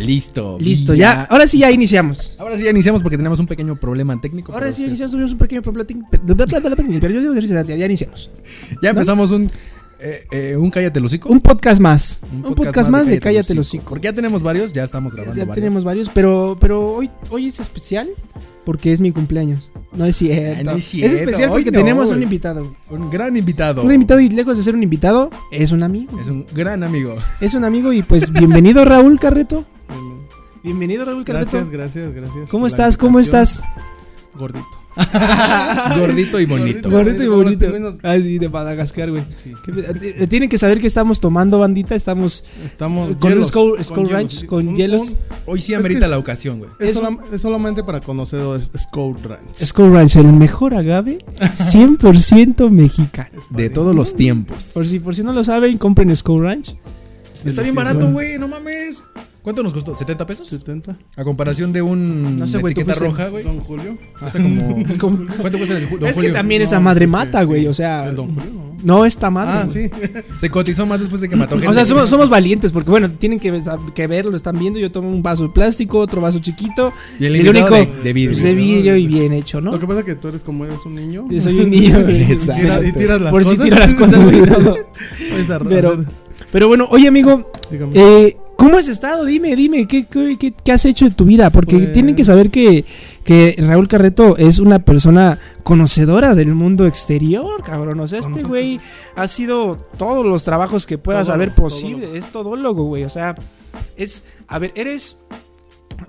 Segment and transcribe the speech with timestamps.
[0.00, 0.56] Listo.
[0.60, 1.24] Listo, ya.
[1.24, 2.36] Ahora sí ya iniciamos.
[2.38, 4.52] Ahora sí ya iniciamos porque tenemos un pequeño problema técnico.
[4.52, 5.88] Ahora sí usted- iniciamos, tuvimos un pequeño problema.
[6.10, 8.30] Pero yo digo que ya, ya iniciamos.
[8.82, 9.50] Ya empezamos un,
[10.00, 11.28] eh, eh, un cállate el hocico.
[11.28, 12.20] Un podcast más.
[12.32, 13.84] Un, podcast, más de Cállate los hocico.
[13.90, 15.54] Porque ya tenemos varios, ya estamos Ya, grabando ya varios.
[15.54, 18.08] tenemos varios, pero, pero hoy, hoy es especial
[18.64, 19.70] porque es mi cumpleaños.
[19.92, 20.64] No es cierto.
[20.64, 22.74] No es es cierto, especial hoy porque no, tenemos un invitado.
[22.88, 23.82] Un gran invitado.
[23.82, 26.18] Un invitado y lejos de ser un invitado, es un amigo.
[26.18, 27.16] Es un gran amigo.
[27.40, 29.66] Es un amigo y pues bienvenido Raúl Carreto.
[30.62, 31.50] Bienvenido Raúl Carreto.
[31.52, 32.50] Gracias, gracias, gracias.
[32.50, 32.96] ¿Cómo estás?
[32.96, 33.62] ¿Cómo estás?
[34.34, 34.66] Gordito.
[35.98, 36.90] Gordito y bonito.
[36.90, 37.66] Gordito y bonito.
[38.02, 39.24] Ah, sí, de Madagascar, güey.
[39.34, 39.52] Sí.
[39.64, 43.48] ¿Qué pe- t- Tienen que saber que estamos tomando bandita, estamos Estamos con un hielos,
[43.48, 44.46] Skull, Ranch, sí.
[44.46, 45.02] con Un- hielos.
[45.10, 46.70] un- Hoy sí Es amerita la ocasión, güey.
[46.78, 47.00] es,
[47.40, 49.64] solamente para conocedores Skull Ranch.
[49.64, 53.40] Skull Ranch, el mejor agave 100% mexicano.
[53.50, 54.72] De todos los tiempos.
[54.74, 56.76] Por si, por si no lo saben, compren Skull Ranch.
[57.44, 59.02] Está bien barato, güey, no mames.
[59.42, 59.94] ¿Cuánto nos costó?
[59.94, 60.48] ¿70 pesos?
[60.48, 60.96] 70.
[61.16, 63.42] A comparación de un No sé, güey, etiqueta roja, güey.
[63.44, 63.96] Don Julio.
[64.18, 64.60] Cuesta como
[65.40, 66.32] ¿Cuánto cuesta el Don es que Julio?
[66.32, 67.46] también No, esa madre mata, sí.
[67.46, 67.66] güey.
[67.66, 68.70] O sea, El Don Julio, ¿no?
[68.82, 69.50] no está madre.
[69.54, 69.90] Ah, sí.
[70.40, 71.68] Se cotizó más después de que mató gente.
[71.68, 73.62] O sea, somos, somos valientes porque, bueno, tienen que,
[73.94, 74.78] que verlo, están viendo.
[74.78, 76.92] Yo tomo un vaso de plástico, otro vaso chiquito.
[77.18, 78.30] Y el el invitado único de, de vidrio.
[78.32, 79.72] pues, de vidrio y bien hecho, ¿no?
[79.72, 81.24] Lo que pasa es que tú eres como eres un niño.
[81.30, 82.22] Yo soy un niño, güey.
[82.32, 83.64] Y tira- y tiras las Por si cosas.
[83.64, 84.42] tiro las cosas, güey.
[85.68, 86.04] Pero,
[86.52, 87.92] pero bueno, oye, amigo, dígame.
[87.94, 89.24] eh, ¿cómo has estado?
[89.24, 91.50] Dime, dime, ¿qué, qué, qué- qué has hecho de tu vida?
[91.50, 92.84] Porque Pues- tienen que saber que,
[93.24, 97.98] que Raúl Carreto es una persona conocedora del mundo exterior, cabrón.
[98.00, 98.78] O sea, este güey
[99.16, 102.00] ha sido todos los trabajos que puedas Todólogo, haber posible.
[102.06, 102.16] todólogo.
[102.18, 103.04] Es todólogo, güey.
[103.04, 103.34] O sea,
[103.96, 104.24] es.
[104.48, 105.16] A ver, eres.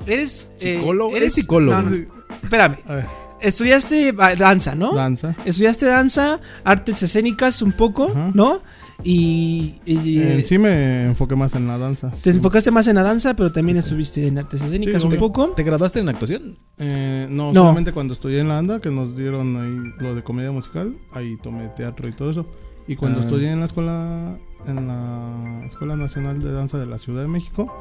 [0.05, 0.49] Eres.
[0.61, 1.81] eh, Psicólogo, eres eres psicólogo.
[1.81, 2.05] no, no,
[2.43, 2.77] espérame.
[2.87, 3.05] A ver,
[3.41, 4.93] Estudiaste ba- danza, ¿no?
[4.93, 5.35] danza.
[5.45, 8.31] Estudiaste danza, artes escénicas un poco, Ajá.
[8.35, 8.61] ¿no?
[9.03, 12.11] Y, y, En eh, sí me enfoqué más en la danza.
[12.11, 15.49] te enfocaste más en la danza, pero también estuviste en artes escénicas Sí, un poco.
[15.49, 16.57] ¿Te graduaste en actuación?
[16.77, 17.61] Eh, no, No.
[17.61, 21.37] solamente cuando estudié en la ANDA, que nos dieron ahí lo de comedia musical, ahí
[21.41, 22.45] tomé teatro y todo eso.
[22.87, 23.23] Y cuando Ah.
[23.23, 27.71] estudié en la escuela, en la Escuela Nacional de Danza de la Ciudad de México,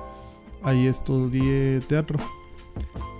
[0.63, 2.19] ahí estudié teatro.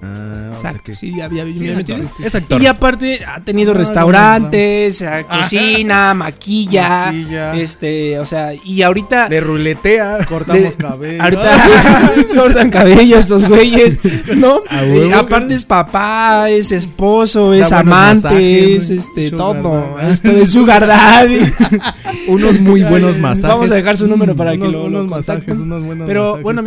[0.03, 1.93] Ah, Exacto, sí, ya, ya- ya Sí, me es metí.
[1.93, 2.25] actor.
[2.27, 2.63] Es actor.
[2.63, 9.29] Y aparte ha tenido No, restaurantes, eh, cocina, maquilla, Maquilla, este, o sea, y ahorita
[9.29, 10.25] Le ruletea.
[10.27, 11.23] cortamos cabello.
[11.23, 13.99] ahorita cortan cabello estos güeyes,
[14.37, 14.61] ¿no?
[14.83, 20.47] Huevo, Y aparte es papá, es esposo, es amante, masajes, es este todo, esto de
[20.47, 21.41] sugar daddy.
[22.29, 23.49] Unos muy buenos masajes.
[23.49, 25.61] Vamos a dejar su número para que lo, unos lo masajes, contacten.
[25.63, 26.65] unos buenos Pero masajes, bueno, sí.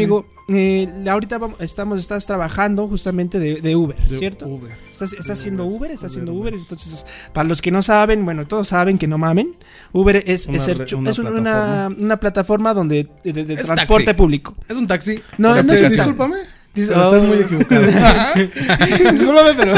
[0.49, 4.47] Eh, ahorita vamos, estamos, estás trabajando justamente de, de Uber, De ¿cierto?
[4.47, 4.71] Uber.
[4.91, 6.61] Estás, estás haciendo Uber, estás haciendo Uber, Uber.
[6.61, 9.55] Entonces, para los que no saben, bueno, todos saben que no mamen.
[9.93, 11.87] Uber es, Una es, el una es plataforma.
[11.99, 14.17] una plataforma donde de, transporte taxi.
[14.17, 14.55] público.
[14.67, 15.21] Es un taxi.
[15.37, 15.89] No, Con no es.
[15.91, 16.35] Discúlpame,
[16.75, 17.85] Dice, pero estás oh, muy equivocado.
[19.11, 19.73] discúlpame, pero.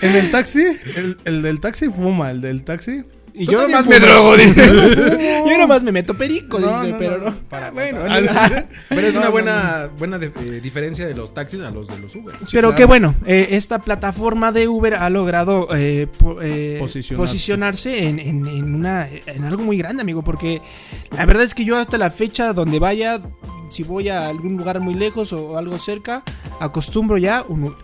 [0.00, 0.64] en el taxi,
[0.96, 3.02] el, el del taxi fuma, el del taxi.
[3.36, 4.54] Y yo nomás me drogo, dice.
[4.66, 5.50] Yo no fumo.
[5.50, 7.34] Yo nomás me meto perico, No, dice, no, pero no.
[7.50, 8.68] Para, Ah, bueno, para.
[8.88, 12.14] Pero es una buena, buena de- eh, diferencia de los taxis a los de los
[12.14, 12.38] Ubers.
[12.52, 12.74] Pero claro.
[12.76, 17.16] que bueno, eh, esta plataforma de Uber ha logrado eh, po- Posicionarse.
[17.16, 20.22] posicionarse en, en- en una, en algo muy grande, amigo.
[20.22, 20.62] Porque
[21.10, 23.20] la verdad es que yo hasta la fecha donde vaya,
[23.68, 26.22] si voy a algún lugar muy lejos o algo cerca,
[26.60, 27.83] acostumbro ya un Uber.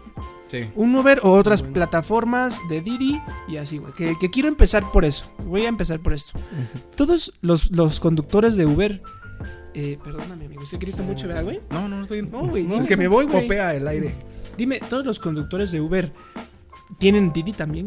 [0.50, 0.68] Sí.
[0.74, 3.92] Un Uber o otras plataformas de Didi y así, güey.
[3.92, 5.30] Que, que quiero empezar por eso.
[5.46, 6.36] Voy a empezar por esto.
[6.96, 9.00] Todos los, los conductores de Uber...
[9.74, 10.64] Eh, perdóname, amigo.
[10.64, 11.60] Es que grito mucho, ¿verdad, güey?
[11.70, 12.64] No, no, no estoy No, güey.
[12.66, 13.42] No, es que me voy, güey.
[13.42, 14.12] Popea el aire.
[14.56, 16.12] Dime, ¿todos los conductores de Uber
[16.98, 17.86] tienen Didi también?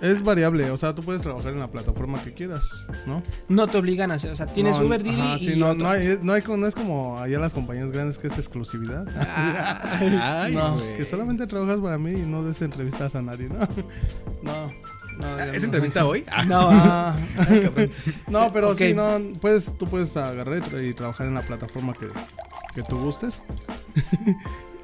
[0.00, 2.68] Es variable, o sea, tú puedes trabajar en la plataforma que quieras,
[3.06, 3.22] ¿no?
[3.48, 5.88] No te obligan a hacer, o sea, tienes No, Uber, Didi ajá, y no, no,
[5.88, 9.06] hay, no, hay, co- no es como allá las compañías grandes que es exclusividad.
[10.20, 13.60] Ay, no, que solamente trabajas para mí y no des entrevistas a nadie, ¿no?
[14.42, 14.72] No,
[15.18, 15.36] no.
[15.36, 16.24] ya ¿Es entrevista hoy?
[16.30, 17.16] Ah, No, Ah,
[17.48, 17.90] ay,
[18.28, 18.78] no, pero Ok.
[18.78, 22.06] sí, no, puedes, tú puedes agarrar y trabajar en la plataforma que,
[22.74, 23.42] que tú gustes.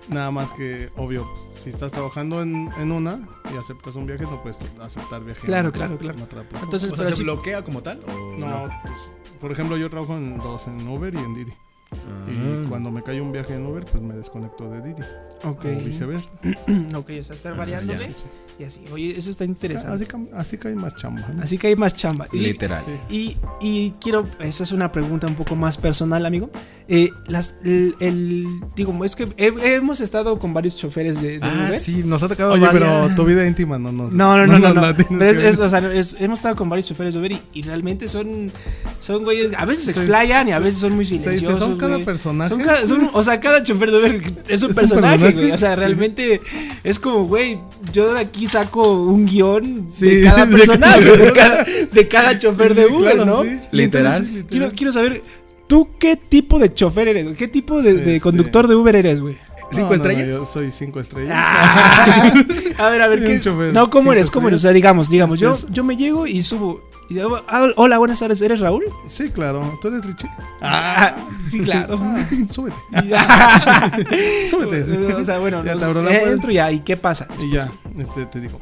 [0.08, 1.26] Nada más que, obvio,
[1.58, 5.68] si estás trabajando en, en una y aceptas un viaje, no puedes aceptar viaje Claro,
[5.68, 6.18] en otra- claro, claro.
[6.18, 6.64] en otra plataforma.
[6.64, 8.00] Entonces, o sea, ¿se sí- bloquea como tal?
[8.06, 8.94] ¿o No, pues,
[9.40, 11.52] por ejemplo, yo trabajo en dos, en Uber y en Didi.
[11.92, 12.66] Y Ah.
[12.68, 15.02] cuando me cae un viaje en Uber, pues me desconecto de Didi.
[15.44, 15.64] ok.
[15.64, 16.28] O viceversa.
[16.96, 18.14] ok, o sea, estar Ah, variándole ya.
[18.58, 18.80] Y así.
[18.92, 20.06] Oye, eso está Así, interesante.
[20.06, 21.26] ca- así cae más chamba.
[21.34, 21.42] ¿no?
[21.42, 22.28] Así que hay más chamba.
[22.32, 22.84] Y, Literal.
[23.08, 23.36] Sí.
[23.60, 26.50] y, y quiero, esa es una pregunta un poco más personal, amigo.
[26.86, 31.40] Eh, las, el, el- digo, es que he- hemos estado con varios choferes de, de
[31.42, 31.80] Ah, Uber.
[31.80, 33.16] sí, nos ha tocado Oye, pero varias.
[33.16, 34.12] tu vida íntima no nos.
[34.12, 34.94] No, no, no, no, no.
[34.94, 37.32] tienes Pero es, que- es, o sea, es- hemos estado con varios choferes de Uber
[37.32, 38.52] y, y realmente son,
[39.00, 40.00] son güeyes, a veces se Sí.
[40.00, 41.58] explayan y a veces son muy silenciosos.
[41.58, 41.78] son güey.
[41.80, 42.04] cada güey.
[42.04, 42.50] personaje.
[42.50, 45.50] Son cada- son- o sea, cada chofer de Uber es un un personaje, personaje, güey.
[45.52, 45.80] O sea, sí.
[45.80, 46.40] realmente
[46.84, 47.58] es como, güey,
[47.92, 52.38] yo de aquí saco un guion Sí, de cada de personaje, de cada, de cada
[52.38, 53.60] chofer de Uber, claro, ¿no?
[53.72, 54.16] Literal.
[54.22, 55.22] entonces, Quiero, quiero saber,
[55.66, 57.36] ¿tú qué tipo de chofer eres?
[57.36, 59.36] ¿Qué tipo de, de Este- conductor de Uber eres, güey?
[59.70, 60.28] ¿Cinco No, no, estrellas?
[60.28, 61.34] yo soy cinco estrellas.
[62.78, 64.30] a ver, a ver, ¿qué chofer, No, ¿cómo eres?
[64.30, 64.58] ¿Cómo eres?
[64.58, 66.82] O sea, digamos, digamos, yo, Este es- yo me llego y subo.
[67.10, 68.84] y digo, ah, hola, buenas tardes, ¿eres Raúl?
[69.08, 69.76] Sí, claro.
[69.80, 70.28] ¿Tú eres Richie?
[70.60, 71.14] Ah,
[71.48, 71.98] sí, claro.
[72.00, 72.76] Ah, súbete.
[74.48, 75.14] Súbete.
[75.14, 77.26] o sea, bueno, Ya nos- te abro la eh, entro ya, ¿y qué pasa?
[77.42, 78.60] Y ya, este, te digo.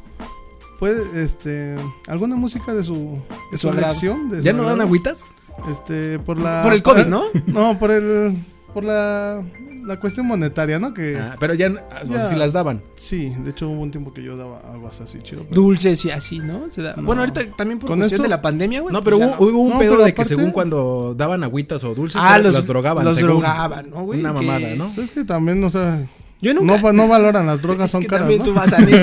[0.78, 1.76] ¿Puede, este,
[2.08, 3.20] alguna música de su,
[3.52, 4.30] de su elección?
[4.30, 5.24] de ¿Ya su no dan agüitas?
[5.70, 6.62] Este, por la...
[6.64, 7.22] Por el COVID, ¿no?
[7.46, 8.44] No, por el,
[8.74, 9.42] por la,
[9.84, 10.92] la cuestión monetaria, ¿no?
[10.92, 12.26] Que, Ah, pero ya, o sea, Ya.
[12.26, 12.82] si las daban.
[12.96, 15.42] sí, de hecho hubo un tiempo que yo daba aguas así chido.
[15.48, 16.68] pero- Dulces y así, ¿no?
[16.70, 17.02] Se da- No.
[17.04, 18.92] Bueno, ahorita también por Con cuestión esto- de la pandemia, güey.
[18.92, 19.46] No, pero pues hubo, ya no.
[19.52, 22.54] hubo un No, pedo pero de que según cuando daban agüitas o dulces, Ah, los,
[22.56, 23.04] los drogaban.
[23.04, 23.34] Los según.
[23.34, 24.18] drogaban, ¿no, güey?
[24.18, 24.86] Una mamada, ¿no?
[25.00, 26.04] Es que también, o sea,
[26.42, 26.76] Yo nunca.
[26.82, 28.44] no, no valoran, las drogas es son que caras, también ¿no?
[28.44, 28.98] tú vas a güey.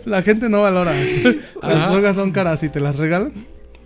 [0.06, 0.92] La gente no valora.
[1.62, 1.74] Ajá.
[1.74, 3.32] Las drogas son caras y te las regalan.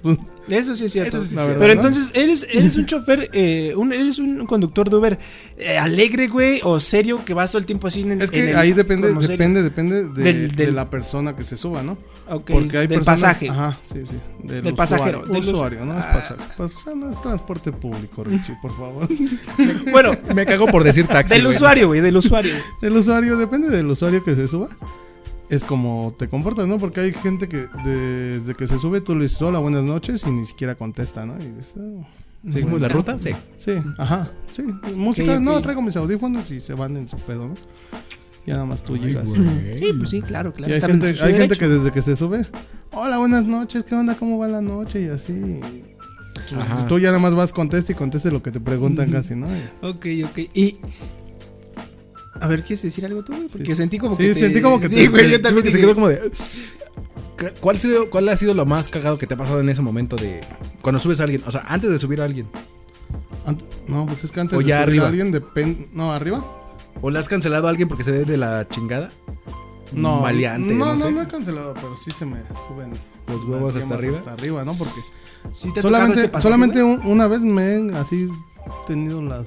[0.03, 0.19] Pues,
[0.49, 1.23] Eso sí es cierto.
[1.23, 1.57] Sí cierto.
[1.59, 5.19] Pero entonces, ¿eres, eres un chofer, eh, un, eres un conductor de Uber
[5.57, 8.43] eh, alegre, güey, o serio que vas todo el tiempo así en el es que
[8.45, 11.97] en el- ahí depende, depende, depende de, Del- de la persona que se suba, ¿no?
[12.29, 13.51] Ok, Porque hay del personas- pasaje.
[13.51, 14.17] Ajá, sí, sí.
[14.43, 16.13] Del pasajero, Usuario, del usuario, no es ah.
[16.13, 16.43] pasaje.
[16.57, 19.09] Pues, o sea, no es transporte público, Richie, por favor.
[19.93, 21.35] Bueno, Me cago por decir taxi.
[21.35, 21.55] del güey.
[21.57, 22.55] usuario, güey, del usuario.
[22.83, 24.69] El usuario, depende del usuario que se suba.
[25.51, 26.79] Es como te comportas, ¿no?
[26.79, 30.31] Porque hay gente que desde que se sube tú le dices hola, buenas noches y
[30.31, 31.35] ni siquiera contesta, ¿no?
[31.39, 32.07] Y dices, "Ah,
[32.51, 33.19] ¿Seguimos la ruta?
[33.19, 33.31] Sí.
[33.57, 34.63] sí, ajá, sí.
[34.95, 37.55] Música, no, traigo mis audífonos y se van en su pedo, ¿no?
[38.47, 39.29] Ya nada más tú llegas.
[39.29, 40.75] Sí, pues sí, claro, Y claro.
[40.75, 41.61] hay gente, su hay gente derecho.
[41.61, 42.47] que desde que se sube,
[42.93, 44.17] hola, buenas noches, ¿qué onda?
[44.17, 45.03] ¿Cómo va la noche?
[45.03, 45.61] Y así.
[46.51, 46.87] Pues, Ajá.
[46.87, 49.47] Tú ya nada más vas, conteste y conteste lo que te preguntan casi, ¿no?
[49.83, 50.39] Ok, ok.
[50.53, 50.77] Y.
[52.41, 53.49] A ver, ¿quieres decir algo tú, güey?
[53.49, 53.77] Porque Sí.
[53.77, 54.35] sentí como Sí, que.
[54.35, 56.31] te- sentí como que Sí, te- güey, yo también Sí, se quedó como de.
[57.61, 59.83] ¿Cuál, ha sido- ¿Cuál ha sido lo más cagado que te ha pasado en ese
[59.83, 60.41] momento de
[60.83, 61.43] cuando subes a alguien?
[61.47, 62.47] O sea, antes de subir a alguien.
[63.47, 65.89] Ant- no, pues es que antes O de subir a alguien depende.
[65.93, 66.45] No, arriba.
[67.03, 69.11] ¿O le has cancelado a alguien porque se ve de la chingada?
[69.93, 71.13] No, Maleante, no, no, no, sé.
[71.13, 72.93] no he cancelado, pero sí se me suben
[73.29, 74.17] Los huevos hasta arriba.
[74.19, 74.75] Hasta arriba, ¿no?
[74.75, 75.01] Porque
[75.53, 78.29] Sí, te solamente, un- una vez me he así
[78.87, 79.45] tenido las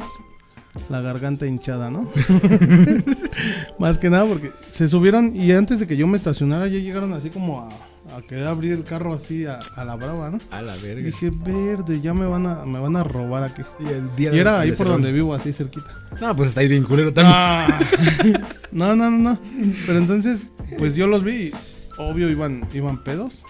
[0.90, 2.08] la garganta hinchada, ¿no?
[3.80, 7.14] Más que nada porque se subieron y antes de que yo me estacionara ya llegaron
[7.14, 7.70] así como a,
[8.18, 10.40] a querer abrir el carro así a, a la brava, ¿no?
[10.52, 11.04] A la verga.
[11.06, 13.62] Dije, verde, ya me van a, me van a robar aquí.
[13.80, 15.92] Y, el día Y era de- ahí por donde vivo, así cerquita.
[16.20, 17.36] No, pues está ahí bien culero también.
[17.38, 17.80] Ah.
[18.72, 19.40] No, no, no, no.
[19.88, 21.52] Pero entonces, pues yo los vi y
[21.98, 23.44] obvio iban, iban pedos.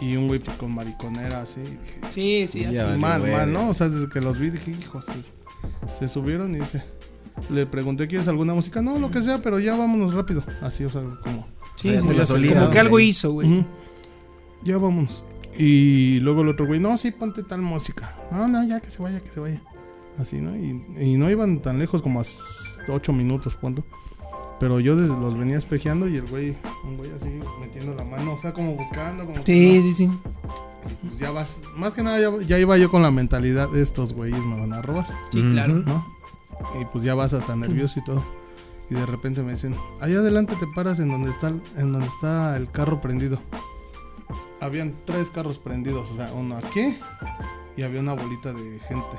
[0.00, 1.60] Y un güey pues, con mariconera así.
[1.60, 2.98] Dije, Sí, sí, así.
[2.98, 3.68] mal, mal, ¿no?
[3.70, 6.82] O sea, desde que los vi dije, hijos, se, se subieron y dije,
[7.50, 8.80] le pregunté, ¿quieres alguna música?
[8.80, 10.44] No, lo que sea, pero ya vámonos rápido.
[10.62, 11.46] Así, o sea, como...
[11.76, 13.50] Sí, O sea, como que algo hizo, güey.
[13.50, 13.66] Ujú.
[14.64, 15.24] Ya vámonos.
[15.56, 18.16] Y luego el otro güey, no, sí, ponte tal música.
[18.32, 19.62] No, no, ya que se vaya, que se vaya.
[20.18, 20.56] Así, ¿no?
[20.56, 22.24] Y, y no iban tan lejos como a
[22.88, 23.84] 8 minutos, punto.
[24.60, 27.28] Pero yo desde los venía espejeando y el güey, un güey así
[27.60, 29.82] metiendo la mano, o sea, como buscando, como que Sí, no.
[29.82, 30.10] sí, sí.
[31.02, 33.82] Y pues ya vas, más que nada ya, ya iba yo con la mentalidad de
[33.82, 35.74] estos güeyes me van a robar, Sí, claro.
[35.74, 36.06] ¿no?
[36.80, 38.24] Y pues ya vas hasta nervioso y todo.
[38.90, 42.56] Y de repente me dicen, allá adelante te paras en donde está, en donde está
[42.56, 43.40] el carro prendido.
[44.64, 46.96] Habían tres carros prendidos, o sea, uno aquí
[47.76, 49.16] y había una bolita de gente.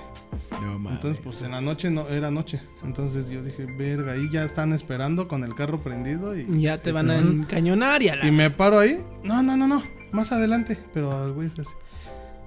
[0.51, 0.93] No mames.
[0.93, 2.61] Entonces, pues en la noche no era noche.
[2.83, 6.89] Entonces yo dije, verga, ahí ya están esperando con el carro prendido y, Ya te
[6.89, 8.25] y van a encañonar y a la.
[8.25, 8.99] y me paro ahí.
[9.23, 9.83] No, no, no, no.
[10.11, 10.77] Más adelante.
[10.93, 11.73] Pero el güey es así.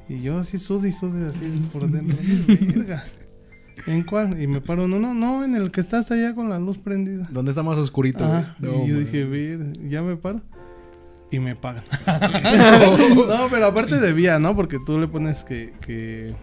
[0.08, 2.16] Y yo así sude y sude así por dentro.
[2.74, 3.04] Verga.
[3.86, 4.40] ¿En cuál?
[4.42, 4.88] Y me paro.
[4.88, 5.44] No, no, no.
[5.44, 7.28] En el que estás allá con la luz prendida.
[7.30, 8.24] ¿Dónde está más oscurito?
[8.24, 8.56] Ajá.
[8.58, 8.72] güey?
[8.72, 10.40] No, y yo dije, ver, ya me paro.
[11.30, 11.84] Y me pagan.
[13.16, 14.56] no, pero aparte debía, ¿no?
[14.56, 16.34] Porque tú le pones que, que,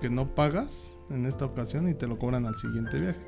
[0.00, 3.20] que no pagas en esta ocasión y te lo cobran al siguiente viaje.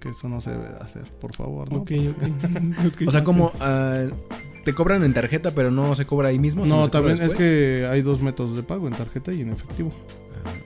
[0.00, 1.78] Que eso no se debe de hacer, por favor, ¿no?
[1.78, 2.86] Ok, ok.
[2.92, 3.08] ok.
[3.08, 4.04] O sea, como ah,
[4.64, 6.66] te cobran en tarjeta, pero no se cobra ahí mismo.
[6.66, 9.92] No, también es que hay dos métodos de pago, en tarjeta y en efectivo.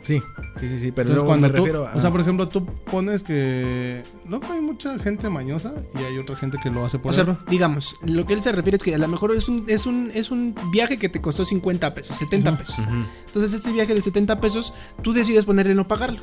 [0.02, 0.20] Sí,
[0.58, 0.92] sí, sí, sí.
[0.92, 1.94] Pero Entonces, cuando me tú, refiero a.
[1.94, 6.37] o sea, por ejemplo, tú pones que luego hay mucha gente mañosa y hay otra
[6.37, 7.38] gente que lo hace por O sea, error.
[7.49, 10.11] digamos, lo que él se refiere es que a lo mejor es un, es un,
[10.14, 12.76] es un viaje que te costó 50 pesos, 70 pesos.
[13.26, 16.20] Entonces, este viaje de 70 pesos, tú decides ponerle no pagarlo.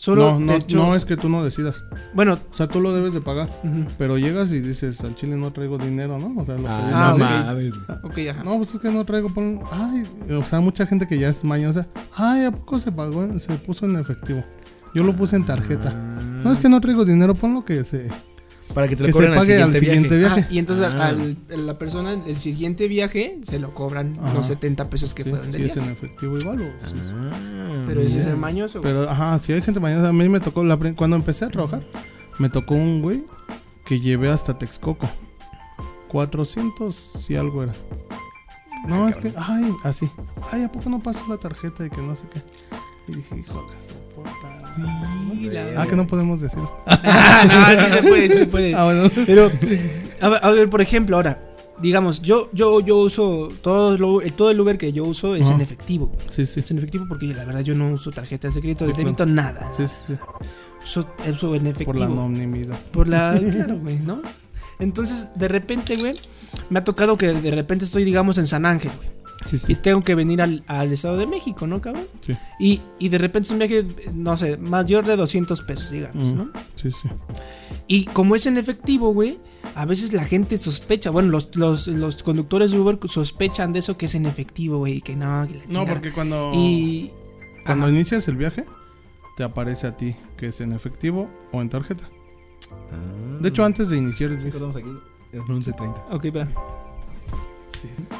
[0.00, 1.84] Solo no, no, hecho, no es que tú no decidas.
[2.14, 3.50] bueno, O sea, tú lo debes de pagar.
[3.98, 6.40] Pero llegas y dices, al chile no traigo dinero, ¿no?
[6.40, 7.30] O sea, lo que Ah, Ah, no ok.
[7.46, 7.98] mames, güey.
[8.02, 8.44] ok, ajá.
[8.44, 9.60] No, pues es que no traigo, pon...
[9.70, 11.86] Ay, o sea, mucha gente que ya es mañosa.
[12.16, 13.38] Ay, ¿a poco se pagó?
[13.38, 14.42] Se puso en efectivo.
[14.94, 15.92] Yo lo puse en tarjeta.
[15.92, 18.08] No, es que no traigo dinero, ponlo que se,
[18.74, 20.34] Para que te que lo se cobren al pague al siguiente, viaje.
[20.36, 20.46] viaje.
[20.48, 21.06] Ah, y entonces Ah.
[21.08, 24.34] al, la persona, el siguiente viaje, se lo cobran Ajá.
[24.34, 25.90] los 70 pesos que Sí, fueron de si es viaje.
[25.90, 26.86] en efectivo igual o...
[26.86, 26.94] sí.
[27.04, 28.92] Ah, Pero ese es el mañoso, güey.
[28.94, 30.08] Pero, ajá, si hay gente mañosa.
[30.08, 31.82] A mí me tocó, la, cuando empecé a trabajar,
[32.38, 33.24] me tocó un güey
[33.84, 35.10] que llevé hasta Texcoco.
[36.08, 37.74] 400 y algo era.
[38.86, 40.08] No, es que, ay, así.
[40.50, 42.42] Ay, ¿a poco no pasó la tarjeta y que no sé qué?
[43.10, 44.72] Y dije, hijo de su puta.
[44.76, 46.76] Sí, la- Ah, que no podemos decir eso.
[46.86, 48.74] Ah, no, sí se puede, sí se puede.
[48.74, 49.10] Ah, bueno.
[49.26, 49.50] Pero,
[50.20, 51.42] a ver, a ver, por ejemplo, ahora,
[51.80, 55.46] digamos, yo, yo, yo uso todo, lo- eh, todo el Uber que yo uso es
[55.46, 55.54] Ajá.
[55.54, 56.26] en efectivo, güey.
[56.30, 56.60] Sí, sí.
[56.60, 59.70] Es en efectivo porque la verdad yo no uso tarjetas de crédito, de débito, nada.
[59.76, 60.14] Sí, sí.
[60.82, 61.92] Uso, uso en efectivo.
[61.92, 62.78] Por la anonimidad.
[62.92, 63.38] Por la.
[63.50, 64.22] Claro, güey, ¿no?
[64.78, 66.14] Entonces, de repente, güey,
[66.70, 69.10] me ha tocado que de repente estoy, digamos, en San Ángel, güey.
[69.48, 72.06] Sí, Y tengo que venir al, al Estado de México, ¿no, cabrón?
[72.20, 72.34] Sí.
[72.58, 76.36] Y, y de repente es un viaje, no sé, mayor de 200 pesos, digamos, Mm.
[76.36, 76.50] ¿no?
[76.74, 77.08] Sí, sí.
[77.86, 79.38] Y como es en efectivo, güey,
[79.74, 83.96] a veces la gente sospecha, bueno, los, los, los conductores de Uber sospechan de eso
[83.96, 87.10] que es en efectivo, güey, y que no, que la No, porque cuando, Y...
[87.64, 87.94] cuando Ajá.
[87.94, 88.64] inicias el viaje,
[89.36, 92.08] te aparece a ti que es en efectivo o en tarjeta.
[92.92, 93.38] Ah.
[93.40, 94.58] De hecho, antes de iniciar el viaje.
[94.58, 94.90] aquí.
[95.32, 96.02] Es 11.30.
[96.12, 96.48] Ok, espera.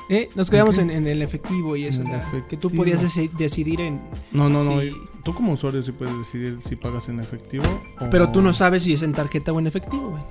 [0.09, 2.03] Eh, nos quedamos en, en el efectivo y eso,
[2.49, 4.01] que tú podías deci- decidir en...
[4.33, 4.81] No, no, no.
[5.25, 7.65] Tú como usuario sí puedes decidir si pagas en efectivo
[8.01, 8.09] o...
[8.11, 10.23] Pero tú no sabes si es en tarjeta o en efectivo, güey.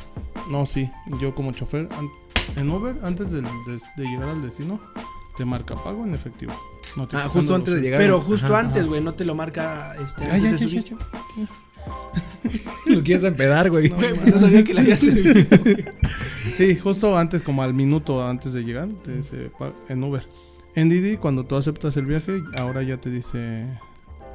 [0.50, 0.90] No, sí.
[1.22, 1.88] Yo como chofer,
[2.56, 4.80] en Uber, antes de, de llegar al destino,
[5.38, 6.54] te marca pago en efectivo.
[7.14, 8.00] Ah, justo antes de llegar.
[8.00, 8.60] Pero justo Ajá.
[8.62, 10.98] antes, güey, no te lo marca este, Ay, antes ya, de subir.
[12.86, 13.90] Lo quieres empedar, güey.
[13.90, 13.98] No,
[14.32, 15.34] no sabía que le había servido.
[16.60, 19.50] Sí, justo antes, como al minuto antes de llegar, te dice
[19.88, 20.28] en Uber.
[20.76, 23.66] En Didi, cuando tú aceptas el viaje, ahora ya te dice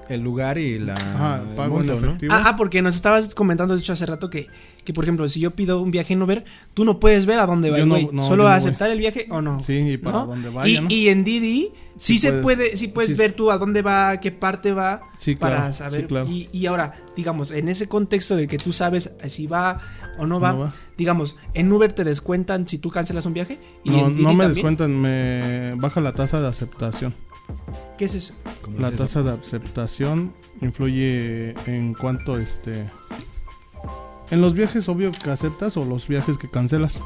[0.08, 0.92] El lugar y la.
[0.94, 2.18] ajá, pago monto, en ¿no?
[2.30, 4.48] Ah, ah, porque nos estabas comentando, de hecho, hace rato que,
[4.84, 6.44] que, por ejemplo, si yo pido un viaje en Uber,
[6.74, 8.08] tú no puedes ver a dónde va el no- güey.
[8.12, 9.60] no, Solo aceptar el viaje o no.
[9.62, 10.88] Sí, y para y, vaya, ¿no?
[10.90, 13.80] y en Didi sí, Sí se puedes- puede, sí puedes sí, ver tú a dónde
[13.80, 16.00] va, qué parte va, Sí, para claro, saber.
[16.02, 16.28] sí, claro.
[16.28, 19.80] y, y ahora, digamos, en ese contexto de que tú sabes si va
[20.18, 20.72] o no va, No va.
[20.98, 23.58] digamos, en Uber te descuentan si tú cancelas un viaje.
[23.84, 24.54] Y No, en Didi no me también.
[24.54, 27.14] descuentan, me baja la tasa de aceptación.
[27.98, 28.34] ¿Qué es eso?
[28.62, 29.04] ¿Cómo La es eso?
[29.04, 32.90] tasa de aceptación influye en cuanto este
[34.30, 37.00] en los viajes obvio que aceptas o los viajes que cancelas.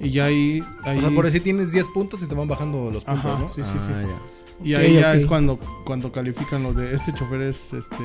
[0.00, 2.90] Y ya ahí, ahí O sea, por decir tienes 10 puntos y te van bajando
[2.90, 3.48] los puntos, Ajá, ¿no?
[3.48, 3.92] sí, sí, sí.
[3.94, 4.18] Ah, ya.
[4.62, 7.96] Y Ok, ahí ya es cuando cuando califican lo de este chofer es este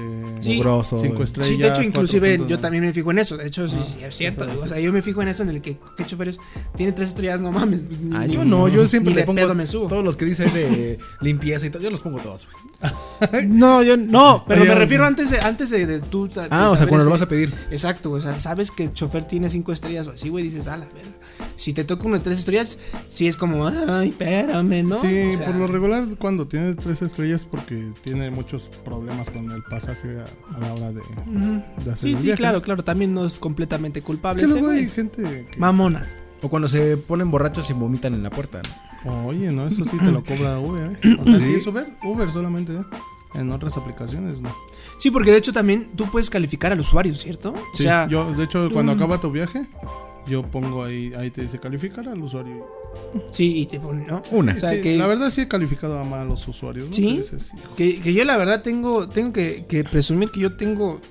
[0.41, 0.55] Sí.
[0.55, 1.23] Cinco güey.
[1.23, 1.47] estrellas.
[1.47, 2.61] Sí, de hecho, inclusive puntos, yo ¿no?
[2.61, 3.37] también me fijo en eso.
[3.37, 4.45] De hecho, sí, sí, es cierto.
[4.61, 6.39] O sea, yo me fijo en eso, en el que qué choferes
[6.75, 7.83] tiene tres estrellas, no mames.
[7.83, 9.87] ni- Ah, yo no, yo siempre le pongo pedo me subo.
[9.87, 12.59] todos los que dicen de limpieza y todo, yo los pongo todos, güey.
[13.49, 16.29] No, yo no, pero Oye, me refiero antes de, antes de, de tú.
[16.49, 17.53] Ah, o sea, cuando lo ese- vas a pedir.
[17.71, 20.77] Exacto, o sea, sabes que el chofer tiene cinco estrellas o así, güey, dices, a
[20.77, 21.11] la verga.
[21.55, 22.79] Si te toca uno de tres estrellas,
[23.09, 24.99] sí es como, ay, espérame, ¿no?
[25.01, 29.51] Sí, O sea, por lo regular cuando tiene tres estrellas porque tiene muchos problemas con
[29.51, 31.63] el pasaje a, a la hora de, ujú.
[31.85, 32.37] de hacer Sí, el sí, viaje.
[32.37, 35.57] claro, claro, también no es completamente Es culpable que ese, luego hay gente que...
[35.57, 36.07] Mamona.
[36.41, 38.61] O cuando se ponen borrachos y vomitan en la puerta,
[39.05, 39.27] ¿no?
[39.27, 41.15] Oye, no, eso sí te lo cobra Uber, ¿eh?
[41.21, 41.43] O sea, Sí.
[41.45, 42.81] sí es Uber, Uber solamente, ¿eh?
[43.35, 44.49] En otras aplicaciones, no.
[44.99, 47.51] Sí, porque de hecho también tú puedes calificar al usuario, ¿cierto?
[47.51, 48.97] O Sí, sea, yo, de hecho, cuando mm.
[48.97, 49.67] acaba tu viaje,
[50.29, 52.65] yo pongo ahí, ahí te dice calificar al usuario.
[53.31, 54.21] sí, y te pone, ¿no?
[54.31, 54.53] Una.
[54.53, 56.93] O sea, Sí, que, La verdad sí he calificado a mal a los usuarios, ¿no?
[56.93, 57.03] ¿Sí?
[57.15, 60.55] Que dices, hijo, que, que yo la verdad tengo, tengo que, que presumir que yo
[60.55, 61.01] tengo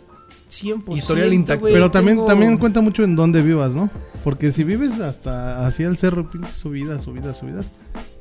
[0.51, 1.67] 100% Historial intacto.
[1.67, 3.91] Pero también, tengo- también cuenta mucho en dónde vivas, ¿no?
[4.25, 7.71] Porque si vives hasta hacia el cerro, pinches subidas, subidas, subidas,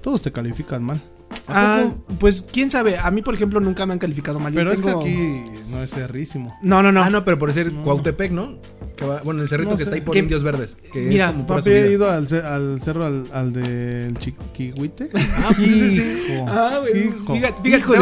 [0.02, 1.02] todos te califican mal.
[1.48, 4.52] ¿A Ah, pues quién sabe, a mí por ejemplo nunca me han calificado mal.
[4.54, 6.58] Yo Pero es tengo- que aquí no es cerrísimo.
[6.62, 7.02] No, no, no.
[7.04, 8.58] Ah, no, pero por ser Cuautepec, ¿no?
[8.98, 9.90] Que va- bueno, el cerrito No que sé.
[9.90, 10.76] está ahí por Que- Indios Verdes.
[10.92, 15.10] Que Mira, es como Papi, ido al, ce- al cerro al, al del Chiquihuite.
[15.16, 16.02] Ah, pues ese sí.
[16.34, 17.34] Hijo, Ah, güey, hijo.
[17.36, 17.98] fíjate, fíjate,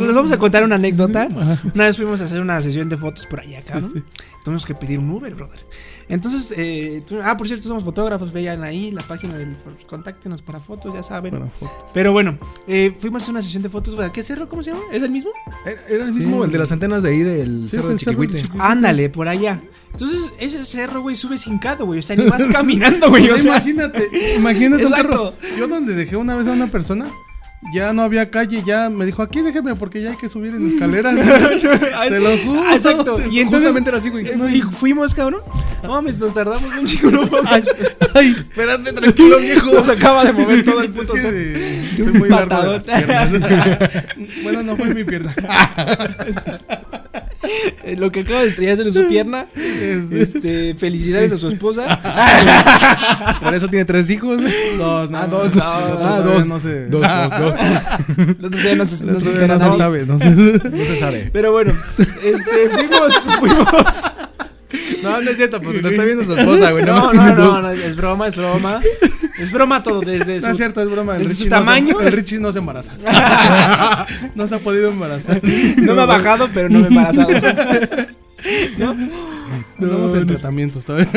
[0.00, 1.28] nos vamos a contar una anécdota.
[1.74, 3.92] Una vez fuimos a hacer una sesión de fotos por allá, Sí, cabrón.
[3.94, 4.02] sí.
[4.44, 5.58] Tuvimos que pedir un Uber, brother.
[6.08, 10.94] Entonces, eh, ah, por cierto, somos fotógrafos, vean ahí la página del contáctenos para fotos,
[10.94, 11.32] ya saben.
[11.32, 11.90] Para fotos.
[11.92, 13.98] Pero bueno, eh, fuimos a una sesión de fotos.
[14.00, 14.48] ¿A qué cerro?
[14.48, 14.82] ¿Cómo se llama?
[14.90, 15.30] ¿Es el mismo?
[15.66, 16.44] Era era el mismo, Sí.
[16.46, 18.42] el de las antenas de ahí del Sí, cerro de Chiquihuite.
[18.58, 19.62] Ándale, por allá.
[19.92, 21.98] Entonces, ese cerro, güey, sube hincado, güey.
[21.98, 23.28] O sea, ni vas caminando, güey.
[23.30, 24.02] O sea, imagínate,
[24.36, 25.34] imagínate un Exacto.
[25.40, 25.56] carro.
[25.58, 27.10] Yo donde dejé una vez a una persona,
[27.72, 30.66] ya no había calle, ya me dijo, aquí déjeme porque ya hay que subir en
[30.66, 31.14] escaleras.
[32.08, 32.72] Te lo juro.
[32.72, 33.18] Exacto.
[33.30, 34.56] Y entonces Justamente era así, güey.
[34.56, 35.42] y fuimos, cabrón.
[35.82, 37.10] No mames, nos tardamos un chico.
[37.10, 37.64] No mames.
[38.14, 39.72] Ay, espérate, tranquilo, viejo.
[39.72, 41.96] Nos acaba de mover todo el Es puto que set.
[41.96, 42.82] soy muy largo de patadón.
[42.86, 44.04] las piernas.
[44.42, 45.34] bueno, no fue mi pierna.
[47.84, 49.46] Eh, Lo que acaba de estrellarse en su pierna.
[50.10, 51.86] Este, felicidades a su esposa.
[53.42, 54.40] Por eso tiene tres hijos.
[54.76, 55.18] Dos, no.
[55.18, 56.46] Ah, dos, Sí, no, ah, dos.
[56.48, 56.86] No sé.
[56.88, 58.62] Dos, dos, dos.
[58.62, 60.30] Día no se, no se no se sabe, no sé.
[60.30, 61.30] No se sabe.
[61.32, 61.72] Pero bueno,
[62.24, 64.04] este, fuimos, fuimos.
[65.02, 66.84] No, no es cierto, pues si lo está viendo su esposa, güey.
[66.84, 68.80] No, no, no, no, es broma, es broma.
[69.38, 71.16] Es broma todo desde No su es cierto, es broma.
[71.16, 71.98] El su Richie, no tamaño.
[71.98, 72.92] se, el Richie no se embaraza.
[74.34, 75.40] no se ha podido embarazar.
[75.78, 77.28] No me ha bajado, pero no me he embarazado.
[79.80, 81.08] Estamos en tratamientos todavía.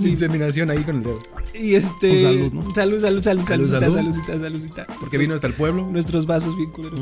[0.00, 1.18] Inseminación ahí con el dedo.
[1.54, 2.22] Y este.
[2.22, 2.70] Salud, ¿no?
[2.74, 3.96] Salud, salud, salud, Salud, saludcita, salud.
[3.96, 4.86] saludcita, saludcita.
[5.00, 5.88] Porque vino hasta el pueblo.
[5.90, 7.00] Nuestros vasos bien culeros.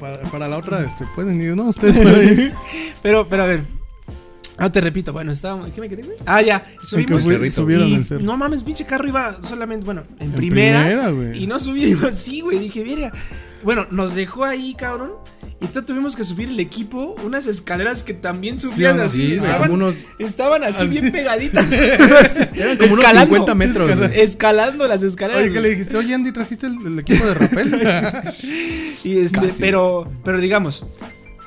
[0.00, 1.64] Para, para la otra, este, pueden ir, ¿no?
[1.64, 2.54] Ustedes pueden ir.
[3.02, 3.62] Pero, pero a ver.
[4.58, 5.70] No te repito, bueno, estábamos.
[5.70, 6.16] ¿Qué me quedé, güey?
[6.26, 6.64] Ah, ya.
[6.82, 7.22] Subimos.
[7.22, 10.84] subieron y el no mames, pinche carro iba solamente, bueno, en, En primera.
[10.86, 12.58] primera, y no subimos así, güey.
[12.58, 13.10] Dije, mira.
[13.62, 15.12] Bueno, nos dejó ahí, cabrón.
[15.62, 19.18] Y tuvimos que subir el equipo, unas escaleras que también subían no, así.
[19.18, 20.88] Sí, güey, estaban, como unos, estaban así Así.
[20.88, 21.70] bien pegaditas.
[22.54, 23.34] eran como unos Escalando.
[23.34, 24.20] 50 metros, güey.
[24.20, 25.42] Escalando las escaleras.
[25.42, 25.62] Oye, ¿qué güey.
[25.64, 25.96] le dijiste?
[25.98, 27.74] Oye, Andy, ¿trajiste el, el equipo de rappel?
[29.04, 29.60] Y este, Casi.
[29.60, 30.84] pero, pero digamos,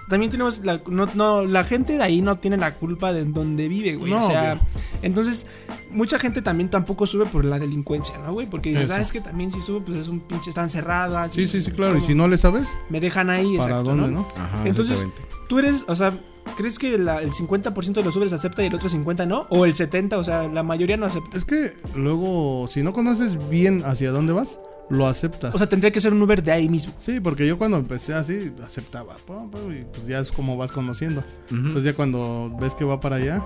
[0.10, 3.68] también tenemos la, no, no, la gente de ahí no tiene la culpa de donde
[3.68, 4.12] vive, güey.
[4.12, 4.66] No, o sea, güey.
[5.02, 5.48] entonces,
[5.94, 8.48] mucha gente también tampoco sube por la delincuencia, ¿no, güey?
[8.48, 8.94] Porque dices, Eso.
[8.94, 11.32] ah, es que también si sube, pues es un pinche, están cerradas.
[11.32, 11.98] sí, y sí, sí, claro.
[11.98, 14.22] Y si no le sabes, Me dejan ahí, ¿para exacto, dónde, ¿no?
[14.22, 14.28] no?
[14.36, 15.08] Ajá, Entonces.
[15.48, 16.18] Tú eres, o sea,
[16.58, 19.46] ¿crees que la- el 50% de los Ubers acepta y el otro 50% no?
[19.50, 20.14] ¿O el 70%?
[20.18, 21.38] O sea, la mayoría no acepta.
[21.38, 24.60] Es que luego, si no conoces bien hacia dónde vas,
[24.90, 25.54] lo aceptas.
[25.54, 26.94] O sea, tendría que ser un Uber de ahí mismo.
[26.98, 29.18] sí, porque yo cuando empecé así, aceptaba.
[29.26, 31.22] pum, pum, y pues ya es como vas conociendo.
[31.48, 31.56] Ujú.
[31.56, 33.44] Entonces ya cuando ves que va para allá,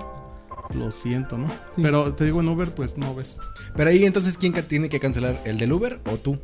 [0.74, 1.50] lo siento, ¿no?
[1.76, 3.38] Pero te digo en Uber, pues no ves.
[3.76, 5.40] Pero ahí entonces, ¿quién tiene que cancelar?
[5.44, 6.38] ¿El del Uber o tú?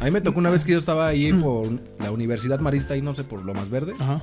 [0.00, 1.68] A mí me tocó una vez que yo estaba ahí por
[2.00, 4.22] la Universidad Marista y no sé, por lo más verdes, Ajá.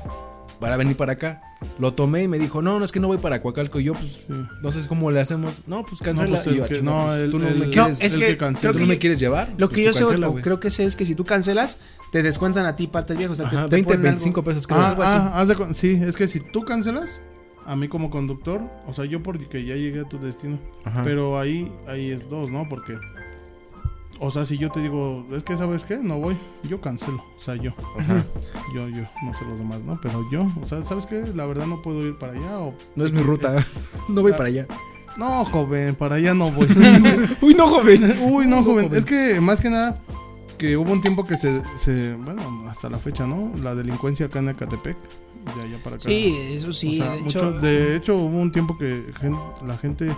[0.59, 1.41] para venir para acá.
[1.77, 3.79] Lo tomé y me dijo, no, no es que no voy para Coacalco.
[3.79, 4.33] Y yo, pues, Sí.
[4.61, 5.55] no sé cómo le hacemos.
[5.67, 6.37] No, pues cancela.
[6.39, 7.65] No, pues, y yo, el que- "Ah, chinga, no, pues, el- tú no el- me
[7.67, 8.71] No, quieres, es el que que cancela.
[8.71, 9.49] tú creo no que- me quieres llevar.
[9.57, 11.77] Lo pues que yo sé, o- creo que sé es que si tú cancelas,
[12.11, 13.33] te descuentan a ti parte del viaje.
[13.33, 14.09] O sea, te- Ajá, te, 20, ponen algo.
[14.11, 14.79] 25 pesos creo.
[14.81, 15.11] Ah, algo así.
[15.17, 17.21] ah, haz de cu- sí, es que si tú cancelas,
[17.69, 21.03] a mí como conductor, o sea, yo porque ya llegué a tu destino, Ajá.
[21.03, 22.67] pero ahí, ahí es dos, ¿no?
[22.67, 22.97] Porque,
[24.19, 27.39] o sea, si yo te digo, es que sabes qué, no voy, yo cancelo, o
[27.39, 28.25] sea, yo, Ajá.
[28.73, 29.99] yo, yo, no sé los demás, ¿no?
[30.01, 31.27] Pero yo, o sea, ¿sabes qué?
[31.35, 32.73] La verdad no puedo ir para allá o...
[32.95, 33.63] No es mi ruta.
[34.09, 34.65] No voy para allá.
[35.19, 36.67] No, joven, para allá no voy.
[37.41, 38.01] Uy, no, joven.
[38.31, 38.87] Uy, no, joven.
[38.87, 38.97] joven.
[38.97, 40.01] Es que más que nada
[40.59, 43.51] que hubo un tiempo que se, se bueno, hasta la fecha, ¿no?
[43.63, 44.97] La delincuencia acá en Ecatepec,
[45.55, 46.05] de allá para acá.
[46.09, 46.99] Sí, eso sí.
[46.99, 50.15] O sea, de, mucho- hecho, de hecho, hubo un tiempo que gen- la gente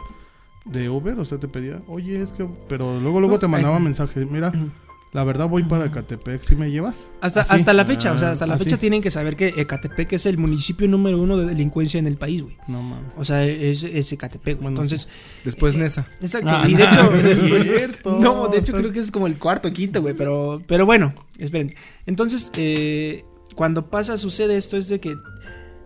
[0.66, 3.78] de Uber, o sea, te pedía, oye, es que, pero luego luego No, te mandaba
[3.78, 3.84] ay.
[3.84, 4.52] mensajes, mira,
[5.14, 7.08] la verdad voy para Ecatepec, ¿sí me llevas?
[7.20, 7.56] hasta, Así.
[7.56, 8.64] hasta la fecha, o sea, hasta la Así.
[8.66, 12.16] fecha tienen que saber que Ecatepec es el municipio número uno de delincuencia en el
[12.16, 12.56] país, güey.
[12.68, 13.12] No mames.
[13.18, 14.72] O sea, es, es Ecatepec, güey.
[14.74, 15.10] Bueno, Entonces,
[15.44, 16.08] Después Eh, Nesa.
[16.22, 16.50] exacto.
[16.52, 18.18] Ah, y de no, hecho, es después- cierto.
[18.22, 20.14] no, de hecho creo que es como el cuarto o quinto, güey.
[20.14, 21.74] Pero, pero bueno, esperen.
[22.06, 23.26] Entonces, eh,
[23.62, 25.16] cuando pasa, sucede esto, es de que.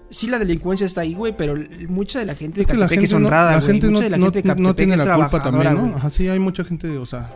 [0.10, 1.56] Sí, la delincuencia está ahí, güey, pero
[1.90, 3.80] mucha de la gente de Es que la Ecatepec gente, es no, honrada, la güey.
[3.82, 5.80] no, Mucha de la no- gente de no tiene es la culpa también, ¿no?
[5.82, 5.94] güey.
[5.94, 7.30] Ajá, sí, hay mucha gente, o sea,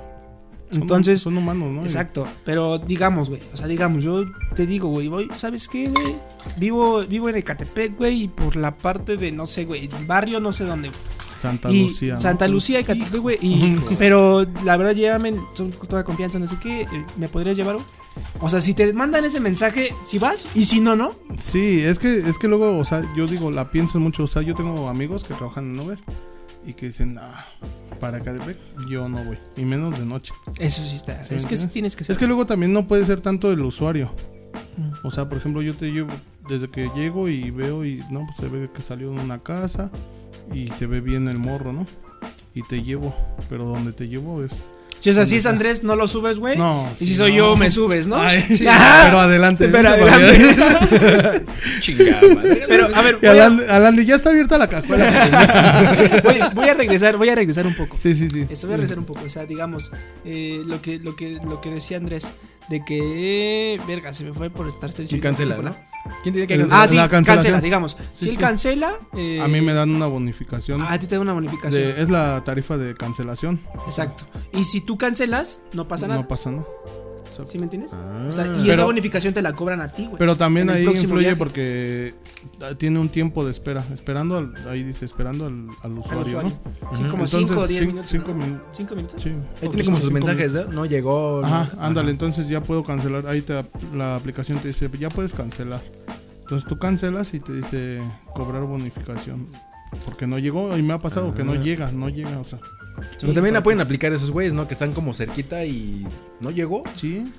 [0.71, 1.81] son- Entonces, son humanos, ¿no?
[1.81, 4.23] Y- Exacto, pero digamos, güey, o sea, digamos, yo
[4.55, 6.15] te digo, güey, voy, ¿sabes qué, güey?
[6.57, 10.39] Vivo, vivo en Ecatepec, güey, y por la parte de, no sé, güey, el barrio,
[10.39, 11.01] no sé dónde, güey.
[11.41, 12.13] Santa y Lucía.
[12.13, 12.21] ¿no?
[12.21, 16.81] Santa Lucía, Ecatepec, güey, y, pero la verdad, llévame, son toda confianza, no sé qué,
[16.83, 17.85] eh, ¿me podrías llevar, güey?
[18.39, 21.15] O sea, si te mandan ese mensaje, si vas, y si no, no.
[21.37, 24.23] Sí, es que, es que luego, o sea, yo digo, la pienso mucho.
[24.23, 25.99] O sea, yo tengo amigos que trabajan en Uber
[26.65, 27.45] y que dicen, ah,
[27.99, 28.57] para Ecatepec
[28.89, 29.37] yo no voy.
[29.55, 30.33] Y menos de noche.
[30.57, 32.13] Eso sí está, Sí, es que sí tienes que ser.
[32.13, 34.11] Es que luego también no puede ser tanto el usuario.
[34.77, 35.07] Mm.
[35.07, 36.11] O sea, por ejemplo, yo te llevo,
[36.47, 39.91] desde que llego y veo y, no, pues se ve que salió de una casa
[40.53, 41.85] y se ve bien el morro, ¿no?
[42.53, 43.13] Y te llevo,
[43.49, 44.63] pero donde te llevo es...
[44.99, 46.57] Sí, o sea, si es Andrés, no lo subes, güey.
[46.57, 47.37] No, Y si soy no.
[47.37, 48.17] yo, me subes, ¿no?
[48.17, 48.65] Ay, Sí.
[49.05, 49.69] pero adelante.
[49.69, 51.45] Pero adelante.
[51.79, 52.65] Chingada madre.
[52.67, 56.21] Pero, a ver, Y a, Alan, Alan, ya está abierta la cajuela.
[56.23, 57.97] voy, voy a regresar, voy a regresar un poco.
[57.97, 58.45] sí, sí, sí.
[58.49, 59.91] Esto voy a regresar un poco, o sea, digamos,
[60.25, 62.33] eh, lo que lo que lo que decía Andrés
[62.69, 65.75] de que verga, se me fue por estarse Sí, cancela, ¿no?
[66.23, 66.85] ¿Quién tiene que El- cancelar?
[66.85, 67.91] Ah, sí, la cancela, digamos.
[67.91, 68.37] Sí, si él sí.
[68.37, 68.93] cancela.
[69.15, 70.81] eh, A mí me dan una bonificación.
[70.81, 71.81] Ah, a ti te da una bonificación.
[71.81, 73.59] de- es la tarifa de cancelación.
[73.85, 74.25] Exacto.
[74.53, 76.21] Y si tú cancelas, no pasa nada.
[76.21, 76.65] No pasa nada.
[77.25, 77.51] Exacto.
[77.51, 77.91] ¿Sí me entiendes?
[77.93, 78.25] Ah.
[78.27, 80.17] O sea, y esa bonificación te la cobran a ti, güey.
[80.17, 81.35] Pero también ahí influye viaje.
[81.37, 82.15] porque
[82.63, 83.85] ah, tiene un tiempo de espera.
[83.93, 86.49] Esperando al, ahí dice, esperando al, al al usuario, usuario.
[86.49, 86.97] ¿no?
[86.97, 88.09] Sí, como Entonces, 5 o 10 cin- minutos.
[88.09, 88.33] cinco ¿no?
[88.45, 89.21] min- ¿Cinco minutos?
[89.21, 89.29] Sí.
[89.29, 90.63] Ahí tiene como 15, sus mensajes, ¿no?
[90.73, 91.45] No llegó.
[91.45, 91.81] Ajá, no.
[91.83, 93.27] ándale, entonces ya puedo cancelar.
[93.27, 93.63] Ahí te,
[93.95, 95.81] la aplicación te dice, ya puedes cancelar.
[96.49, 98.01] Entonces tú cancelas y te dice
[98.33, 99.47] cobrar bonificación.
[100.05, 101.57] Porque no llegó, y me ha pasado que no Ah.
[101.57, 102.59] llega, no llega, o sea.
[103.21, 104.67] Pero también la pueden aplicar esos güeyes, ¿no?
[104.67, 106.05] Que están como cerquita y
[106.41, 106.83] no llegó.
[106.93, 107.31] Sí.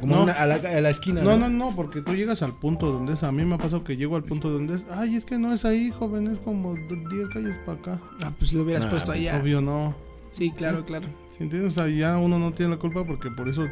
[0.00, 0.22] Como No.
[0.24, 1.22] una- a, la, a la esquina.
[1.22, 3.22] No, no, no, porque tú llegas al punto donde es.
[3.24, 4.86] A mí me ha pasado que llego al punto donde es.
[4.90, 8.00] Ay, es que no es ahí, joven, es como 10 calles para acá.
[8.22, 9.38] Ah, pues lo hubieras Nah, puesto pues, allá.
[9.40, 9.94] Obvio no.
[10.30, 11.06] Sí, claro, claro.
[11.30, 11.72] ¿Sí entiendes?
[11.72, 13.66] O sea, ya uno no tiene la culpa porque por eso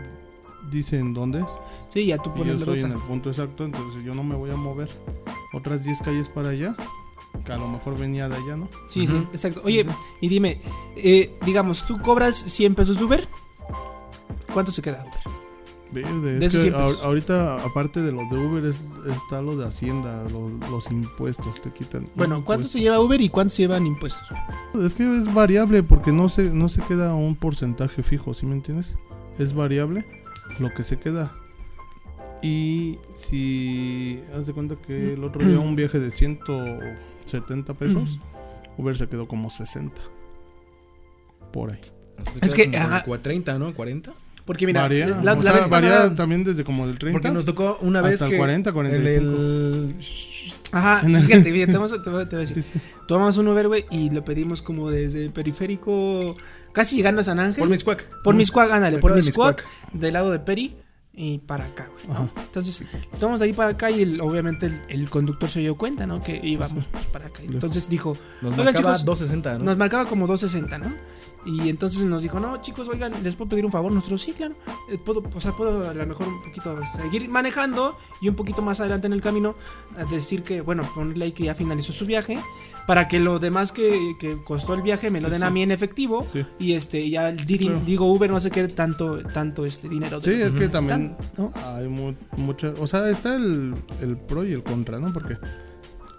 [0.71, 1.47] dicen dónde es.
[1.89, 4.23] Sí, ya tú Y yo pones la estoy en el punto exacto, entonces yo no
[4.25, 4.89] me voy a mover
[5.53, 6.75] otras 10 calles para allá,
[7.45, 8.69] que a lo mejor venía de allá, ¿no?
[8.89, 9.61] Sí, sí, exacto.
[9.65, 9.87] Oye,
[10.21, 10.61] y dime,
[10.97, 13.29] eh, digamos, tú cobras 100 pesos de Uber.
[14.53, 15.21] ¿Cuánto se queda Uber?
[15.93, 16.99] Verde, De es esos que 100 pesos.
[17.01, 18.79] ahor- ahorita, aparte de lo de Uber, es-
[19.13, 22.05] está lo de Hacienda, lo- los impuestos te quitan.
[22.15, 24.29] Bueno, ¿cuánto se lleva Uber y cuánto se llevan impuestos?
[24.81, 28.55] Es que es variable porque no se, no se queda un porcentaje fijo, ¿sí me
[28.55, 28.95] entiendes?
[29.39, 30.05] Es variable
[30.59, 31.37] lo que se queda.
[32.43, 38.19] Y si haz de cuenta que el otro día un viaje de 170 pesos,
[38.79, 40.01] Uber se quedó como 60.
[41.53, 41.81] Por ahí.
[42.25, 43.05] Se Es que, como ajá.
[43.05, 43.75] cua- 30, ¿no?
[43.75, 44.13] 40.
[44.51, 47.31] Porque mira, varía, la, la sea, vez varía pasada- también desde como del 30 Porque
[47.33, 49.25] nos tocó una vez hasta que el 40, en 45.
[49.31, 49.95] el...
[50.73, 52.61] Ajá, fíjate, fíjate, te vamos a- te voy a decir.
[52.65, 52.81] Sí, sí.
[53.07, 56.37] Tomamos un Uber, güey, y lo pedimos como desde el periférico,
[56.73, 57.61] casi llegando a San Ángel.
[57.61, 58.09] Por Miscuac.
[58.25, 60.77] Por Miscuac, ándale, por de Miscuac, del lado de Peri
[61.15, 62.13] y para acá, güey, ¿no?
[62.15, 62.43] Ajá.
[62.45, 62.83] Entonces,
[63.21, 66.25] tomamos de ahí para acá y el- obviamente el, el conductor se dio cuenta, ¿no?
[66.25, 67.41] Que íbamos pues, para acá.
[67.45, 69.65] Entonces dijo, Nos marcaba chicos, 260, ¿no?
[69.65, 70.95] nos marcaba como 260, ¿no?
[71.47, 73.91] Y entonces nos dijo, no, chicos, oigan, ¿les puedo pedir un favor?
[73.91, 74.55] Nosotros, sí, claro.
[74.91, 78.61] Eh, Puedo, o sea, puedo a lo mejor un poquito seguir manejando y un poquito
[78.61, 79.55] más adelante en el camino
[79.97, 82.39] a decir que, bueno, ponerle ahí que ya finalizó su viaje
[82.87, 85.47] para que lo demás que, que costó el viaje me lo Sí, den sí.
[85.47, 86.45] a mí en efectivo Sí.
[86.59, 87.83] y este ya el Didi- Claro.
[87.87, 90.21] digo Uber no se quede tanto tanto este dinero.
[90.21, 91.51] Sí, es que también ¿no?
[91.55, 95.13] hay mu- mucha, o sea, está el, el pro y el contra, ¿no?
[95.13, 95.39] Porque,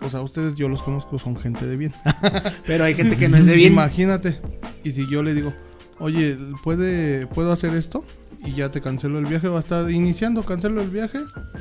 [0.01, 1.93] o sea, ustedes yo los conozco, son gente de bien.
[2.65, 3.73] Pero hay gente que no es de bien.
[3.73, 4.39] Imagínate,
[4.83, 5.53] y si yo le digo,
[5.99, 8.03] oye, ¿puede, ¿puedo hacer esto?
[8.43, 11.19] Y ya te cancelo el viaje, va a estar iniciando, cancelo el viaje.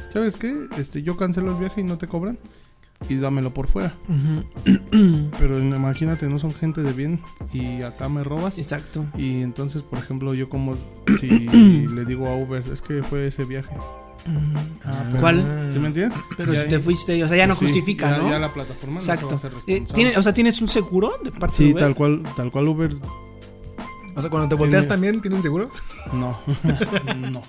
[0.08, 0.66] ¿Sabes qué?
[0.78, 2.38] Este, yo cancelo el viaje y no te cobran.
[3.08, 3.94] Y dámelo por fuera.
[5.38, 7.20] Pero imagínate, no son gente de bien
[7.52, 8.58] y acá me robas.
[8.58, 9.06] Exacto.
[9.16, 10.76] Y entonces, por ejemplo, yo como
[11.18, 11.28] si
[11.88, 13.74] le digo a Uber, es que fue ese viaje.
[14.84, 15.68] Ah, pero- ¿Cuál?
[15.72, 16.18] ¿Sí me entiendes?
[16.36, 18.28] Pero Ya si te ahí- fuiste, o sea, ya no Sí, justifica, ya- ¿no?
[18.30, 19.34] Ya la plataforma no se va a Exacto.
[19.34, 19.94] hacer Eh, responsable.
[19.94, 21.82] ¿tiene- o sea, ¿tienes un seguro de parte de Sí, Uber?
[21.84, 22.96] tal cual, tal cual Uber,
[24.16, 25.70] O sea, cuando te volteas Tiene- también, ¿tienen seguro?
[26.12, 26.36] no.
[27.30, 27.42] no.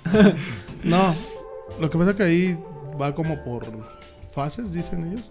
[0.84, 1.14] No.
[1.80, 2.58] Lo que pasa que ahí
[3.00, 3.66] va como por
[4.32, 5.30] fases, dicen ellos.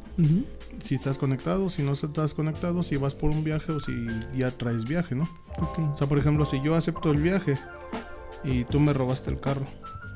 [0.80, 3.92] Si estás conectado, si no estás conectado, si vas por un viaje o si
[4.36, 5.30] ya traes viaje, ¿no?
[5.60, 5.80] Ok.
[5.94, 7.58] O sea, por ejemplo, si yo acepto el viaje
[8.44, 9.66] y tú me robaste el carro,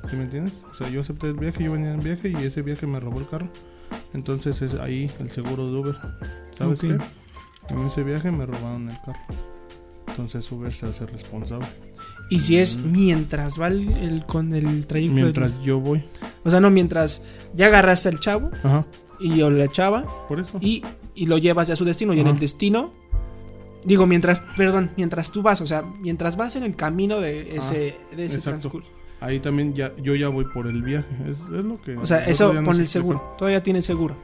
[0.10, 0.54] ¿sí me entiendes?
[0.72, 3.20] O sea, yo acepté el viaje, yo venía en viaje y ese viaje me robó
[3.20, 3.50] el carro.
[4.14, 5.96] Entonces es ahí el seguro de Uber.
[6.58, 6.98] ¿Sabes qué?
[7.70, 9.20] En ese viaje me robaron el carro.
[10.08, 11.68] Entonces Uber se hace responsable.
[12.30, 15.22] Y si es mientras va el, el- con el trayecto.
[15.22, 16.04] Mientras del- yo voy.
[16.44, 18.86] o sea, no, mientras ya agarraste al chavo Ajá.
[19.20, 20.58] y o la chava Por eso.
[20.62, 20.84] y,
[21.16, 22.14] y lo llevas ya a su destino.
[22.14, 22.94] Y en el destino.
[23.86, 27.96] Digo, mientras, perdón, mientras tú vas, o sea, mientras vas en el camino de ese,
[28.16, 28.90] de ese transcurso.
[29.22, 31.08] Ahí también ya, yo ya voy por el viaje.
[31.30, 31.96] Es, es lo que.
[31.98, 33.36] O sea, eso con el seguro.
[33.38, 34.18] Todavía tiene seguro.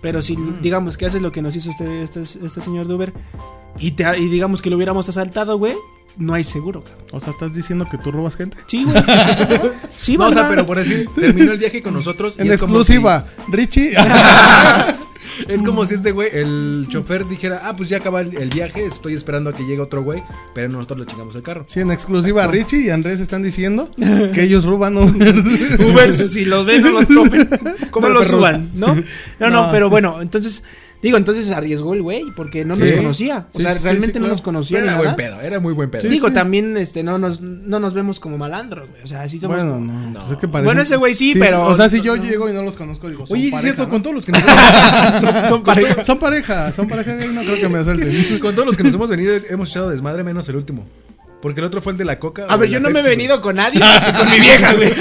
[0.00, 3.12] Pero si, digamos, que haces lo que nos hizo este, este, este señor de Uber
[3.78, 5.74] y, te, y digamos que lo hubiéramos asaltado, güey,
[6.16, 7.06] no hay seguro, cabrón.
[7.12, 8.56] O sea, ¿estás diciendo que tú robas gente?
[8.66, 8.96] Sí, güey.
[9.96, 12.36] sí, No, o sea, pero por decir, terminó el viaje con nosotros.
[12.38, 13.94] y En como exclusiva, Richie.
[15.48, 18.84] es como si este güey, el chofer dijera, ah, pues ya acaba el, el viaje,
[18.84, 20.22] estoy esperando a que llegue otro güey,
[20.54, 21.64] pero nosotros le chingamos el carro.
[21.66, 25.34] Sí, en exclusiva Richie y Andrés están diciendo que ellos roban Uber.
[25.78, 27.48] Uber, si los ven, no los tomen.
[27.90, 28.40] Como no los perros.
[28.40, 28.94] suban, ¿no?
[28.94, 29.02] No,
[29.38, 29.68] no, No.
[29.72, 30.64] pero bueno, entonces.
[31.02, 32.82] Digo, entonces arriesgó el güey porque no Sí.
[32.82, 33.46] nos conocía.
[33.54, 34.34] O Sí, sea, sí, sí, realmente sí, no claro.
[34.34, 35.16] nos conocía Pero era buen nada.
[35.16, 36.02] pedo, era muy buen pedo.
[36.02, 36.08] Sí.
[36.08, 39.02] Digo, también este, no, nos, no nos vemos como malandros, güey.
[39.02, 39.56] O sea, así somos.
[39.56, 40.10] Bueno, no.
[40.10, 40.20] No.
[40.20, 42.22] pues es que parece- Bueno, ese güey sí, pero- O sea, si yo no.
[42.22, 43.88] llego y no los conozco, digo, son Oye, sí es cierto, ¿no?
[43.88, 46.04] con todos los que nos son, son pareja.
[46.04, 48.38] Son pareja, son pareja, y no creo que me asalten.
[48.40, 50.86] con todos los que nos hemos venido hemos echado desmadre menos el último.
[51.42, 52.44] Porque el otro fue el de la coca.
[52.48, 53.16] A ver, yo no me he Pepsi, güey.
[53.16, 54.92] venido con nadie más que con mi vieja, güey.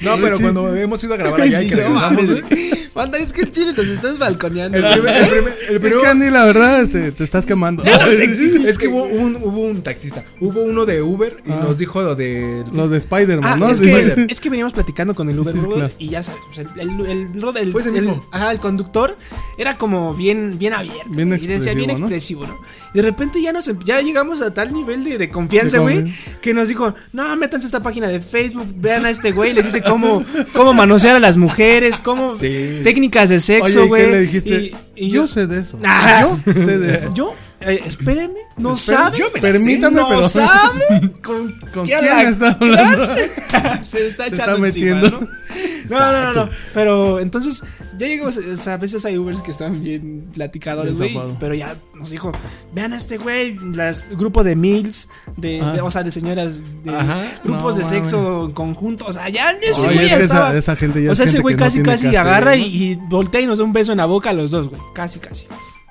[0.00, 2.76] No, pero cuando hemos ido a grabar allá y que No regresamos, güey.
[2.94, 4.78] Manda, es que el chile nos estás balconeando.
[4.78, 7.82] El primer, el primer- el Es primero- que Andy, la verdad, este, te estás quemando.
[7.84, 10.24] es que hubo un, hubo un taxista.
[10.40, 11.60] Hubo uno de Uber y Ah.
[11.62, 12.64] nos dijo lo de.
[12.72, 13.68] Los de Spider-Man, Ah, ¿no?
[13.68, 13.84] es, Sí.
[13.84, 15.94] que, es que veníamos platicando con el Uber Sí, sí, brother, claro.
[15.98, 18.26] y ya sabes, pues, el, el- mismo.
[18.30, 19.16] ajá, el conductor
[19.58, 21.04] era como bien, bien abierto.
[21.10, 22.58] Bien y decía bien expresivo, expresivo, ¿no?
[22.94, 25.78] Y de repente ya nos em- ya llegamos a tal nivel de, de confianza, De
[25.78, 26.30] güey, confianza.
[26.40, 29.64] que nos dijo, no, métanse a esta página de Facebook, vean a este güey, les
[29.64, 32.80] dice cómo, cómo manosear a las mujeres, cómo Sí.
[32.84, 34.10] técnicas de sexo, ¿y güey.
[34.10, 34.72] le dijiste?
[34.94, 35.78] Y, y yo, yo, sé de eso.
[35.82, 36.28] Ajá.
[36.46, 37.14] Yo sé de eso.
[37.14, 39.18] yo, eh, espérenme, no Espera, sabe.
[39.18, 39.58] yo me la sé.
[39.58, 40.84] Permítame, no pero- sabe
[41.22, 43.06] con, ¿Con quién está hablando?
[43.84, 45.10] se está Se echando está encima, metiendo.
[45.10, 45.26] ¿no?
[45.90, 46.50] No, no, no, no.
[46.74, 47.62] Pero entonces,
[47.98, 48.36] ya llegamos.
[48.36, 51.16] O sea, a veces hay Ubers que están bien platicadores, güey.
[51.40, 52.32] Pero ya nos dijo:
[52.74, 55.72] Vean a este güey, las grupo de MILFs, de, Ah.
[55.72, 57.22] de- o sea, de señoras, de Ajá.
[57.44, 59.06] grupos No, de sexo en conjunto.
[59.06, 61.56] O sea, ya ese güey es esa, esa gente ya o sea, es ese güey
[61.56, 64.32] casi, casi agarra y, y voltea y nos da un beso en la boca a
[64.32, 64.80] los dos, güey.
[64.94, 65.46] Casi, casi.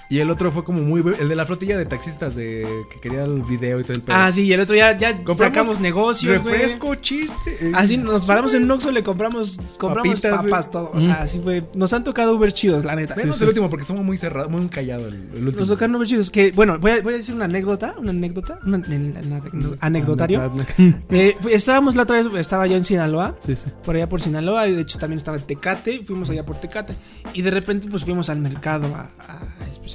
[0.10, 1.02] Y el otro fue como muy.
[1.20, 4.16] El de la flotilla de taxistas de que quería el video y todo el pedo.
[4.16, 6.44] Ah, sí, y el otro ya, ya Compramos sacamos negocios.
[6.44, 7.58] Refresco, chiste.
[7.60, 10.92] eh, Así nos paramos en un Oxxo, le compramos, compramos Papitas, papas, todo.
[10.94, 11.64] O sea, así fue.
[11.74, 13.16] Nos han tocado Uber chidos, la neta.
[13.16, 15.60] Menos el último porque estamos muy cerrados, muy callado el, el último.
[15.62, 16.30] Nos tocaron Uber chidos.
[16.30, 17.96] Que, bueno, voy a, voy a decir una anécdota.
[17.98, 18.60] Una anécdota.
[18.64, 20.52] Un anecdotario.
[21.10, 23.36] Eh, estábamos la otra vez, estaba yo en Sinaloa.
[23.40, 23.66] Sí, sí.
[23.84, 24.68] Por allá por Sinaloa.
[24.68, 26.04] Y de hecho también estaba en Tecate.
[26.04, 26.96] Fuimos allá por Tecate.
[27.34, 29.40] Y de repente, pues fuimos al mercado a, a-
[29.80, 29.95] pues,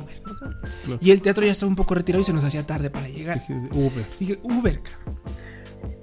[0.00, 0.22] comer.
[0.26, 0.34] ¿no?
[0.34, 0.98] Claro.
[1.00, 3.42] Y el teatro ya estaba un poco retirado y se nos hacía tarde para llegar.
[3.72, 4.04] Uber.
[4.18, 5.16] Dije, Uber, cabrón.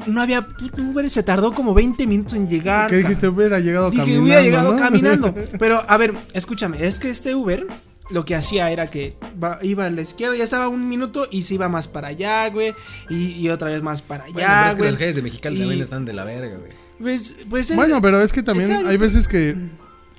[0.05, 0.47] No había.
[0.77, 2.89] Uber se tardó como 20 minutos en llegar.
[2.89, 3.21] ¿Qué dijiste?
[3.21, 3.35] cabrón.
[3.35, 4.23] Hubiera llegado Dije, caminando.
[4.23, 4.79] hubiera llegado ¿no?
[4.79, 5.33] caminando.
[5.59, 7.65] Pero, a ver, escúchame, es que este Uber
[8.09, 11.43] lo que hacía era que va- iba a la izquierda, ya estaba un minuto y
[11.43, 12.75] se iba más para allá, güey.
[13.09, 14.89] Y, y otra vez más para allá, Bueno, pero es que güey.
[14.91, 16.71] las calles de Mexicali Y- también están de la verga, güey.
[16.99, 19.55] Pues, pues, el- Bueno, pero es que también hay veces que,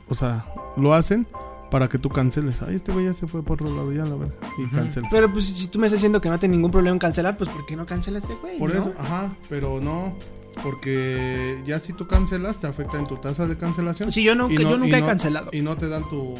[0.08, 0.46] o sea,
[0.78, 1.26] lo hacen
[1.74, 2.62] para que tú canceles.
[2.62, 4.34] Ay, este güey ya se fue por otro lado, ya la verdad.
[4.58, 4.76] Y Ujú.
[4.76, 5.08] canceles.
[5.10, 7.50] pero pues si tú me estás diciendo que no tiene ningún problema en cancelar, pues
[7.50, 8.58] ¿por qué no cancela este güey?
[8.60, 8.80] Por no?
[8.80, 10.16] eso, ajá, pero no.
[10.62, 14.12] Porque ya si tú cancelas, te afecta en tu tasa de cancelación.
[14.12, 15.50] Sí, yo nunca, no- yo nunca he no- cancelado.
[15.52, 16.36] Y no te dan tu.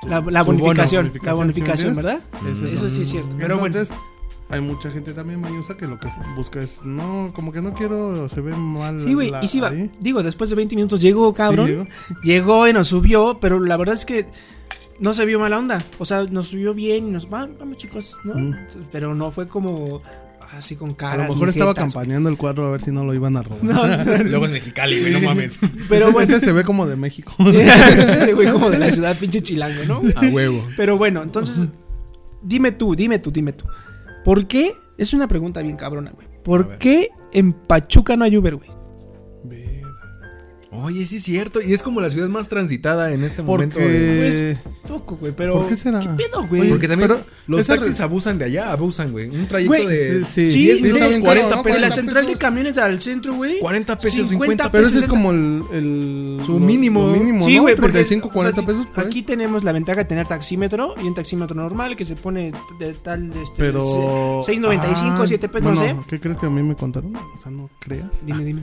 [0.00, 2.22] tu- La, bonificación, la ¿sí bonificación, me ¿verdad?
[2.46, 2.72] entiendes?
[2.74, 3.34] Eso sí es cierto.
[3.36, 3.76] Pero bueno.
[4.50, 8.28] Hay mucha gente también mañosa que lo que busca es, no, como que no quiero,
[8.28, 8.98] se ve mal.
[9.00, 9.70] Sí, güey, y sí va.
[10.00, 11.66] Digo, después de 20 minutos llegó, cabrón.
[11.66, 11.86] Sí, llegó.
[12.22, 14.26] Llegó y nos subió, pero la verdad es que
[14.98, 15.84] no se vio mala onda.
[15.98, 18.34] O sea, nos subió bien y nos va, vamos chicos, ¿no?
[18.34, 18.56] Mm.
[18.90, 20.02] Pero no fue como
[20.52, 21.28] así con A caras.
[21.28, 21.84] lo mejor estaba jetas.
[21.92, 23.62] campañando el cuadro a ver si no lo iban a robar.
[24.24, 25.60] Luego es Mexicali, güey, no mames.
[25.88, 27.32] Pero bueno, ese se ve como de México.
[27.46, 30.02] ese güey como de la ciudad pinche chilango, ¿no?
[30.16, 30.66] A huevo.
[30.76, 31.68] Pero bueno, entonces,
[32.42, 33.64] dime tú, dime tú, dime tú.
[34.24, 34.74] ¿Por qué?
[34.98, 36.26] Es una pregunta bien cabrona, güey.
[36.42, 38.70] ¿Por qué en Pachuca no hay Uber, güey?
[40.72, 41.60] Oye, sí es cierto.
[41.60, 43.74] Y es como la ciudad más transitada en este momento.
[43.74, 43.88] Porque.
[43.90, 45.54] de- Poco, güey, pero.
[45.54, 45.98] ¿Por qué será?
[45.98, 46.68] ¿Qué pedo, güey?
[46.68, 49.28] Porque también pero los taxis re- abusan de allá, abusan, güey.
[49.28, 51.62] Un trayecto Güey, de Sí, Sí, 10 sí, minutos, está bien 40 caro, ¿no?
[51.64, 52.40] Pues la 40 central de pesos.
[52.40, 53.58] camiones al centro, güey.
[53.58, 54.30] 40 pesos, 50
[54.64, 55.10] 50 Pero ese es pesos.
[55.10, 55.64] como el.
[55.72, 57.06] el Su lo- mínimo.
[57.08, 57.62] lo mínimo Sí, ¿no?
[57.62, 58.86] güey, porque 35, o sea, 40 pesos.
[58.94, 59.06] ahí.
[59.06, 62.94] Aquí tenemos la ventaja de tener taxímetro y un taxímetro normal que se pone de
[62.94, 64.42] tal este Pero.
[64.44, 66.06] se- 6.95, Ah, 7 pesos, no bueno, sé.
[66.08, 67.16] ¿Qué crees que a mí me contaron?
[67.16, 68.24] O sea, no creas.
[68.24, 68.62] Dime, dime.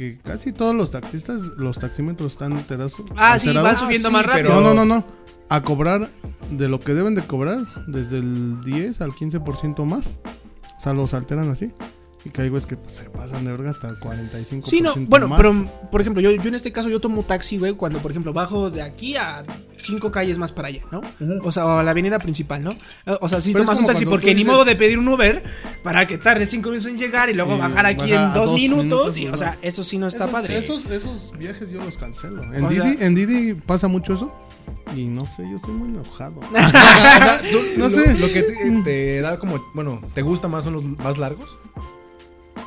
[0.00, 2.94] Que casi todos los taxistas, los taxímetros están alterados.
[3.18, 3.80] Ah, sí, van alterados.
[3.80, 4.48] subiendo sí, más rápido.
[4.48, 5.04] pero- No, no, no, no.
[5.50, 6.08] A cobrar
[6.50, 10.16] de lo que deben de cobrar, desde el 10 al 15% más.
[10.78, 11.70] O sea, los alteran así.
[12.22, 14.64] Y hay güeyes que pues, se pasan de verga hasta el 45%.
[14.66, 15.38] Sí, no, bueno, más.
[15.38, 15.54] pero
[15.90, 18.68] por ejemplo, yo, yo en este caso yo tomo taxi, güey, cuando por ejemplo bajo
[18.70, 21.00] de aquí a cinco calles más para allá, ¿no?
[21.42, 22.72] O sea, o a la avenida principal, ¿no?
[23.06, 25.42] Eh, O sea, si es tomas un taxi porque ni modo de pedir un Uber
[25.82, 28.54] para que tarde cinco minutos en llegar y luego Y bajar aquí en dos, dos
[28.54, 30.58] minutos, minutos, y, o sea, eso sí no está esos, padre.
[30.58, 32.42] Esos, esos viajes yo los cancelo.
[32.52, 34.30] En O Didi, sea- en Didi pasa mucho eso.
[34.94, 36.40] Y no sé, yo estoy muy enojado.
[36.52, 38.14] no no sé.
[38.18, 41.56] Lo que te, te da como, bueno, ¿te gusta más son los más largos?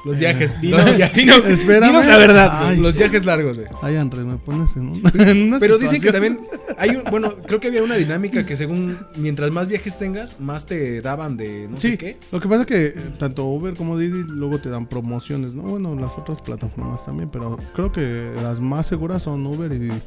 [0.05, 0.59] Los viajes.
[0.59, 1.43] Dinos- los, viajes dinos-
[1.87, 3.69] dinos la verdad, Ay, los viajes largos, güey.
[3.81, 6.39] ay, Andrés, me pones en, un- en una Pero dicen que también
[6.77, 10.65] hay un, bueno, creo que había una dinámica que según mientras más viajes tengas, más
[10.65, 12.17] te daban de no Sí, sé qué.
[12.31, 15.63] lo que pasa es que eh, tanto Uber como Didi luego te dan promociones, ¿no?
[15.63, 20.01] Bueno, las otras plataformas también, pero creo que las más seguras son Uber y Didi.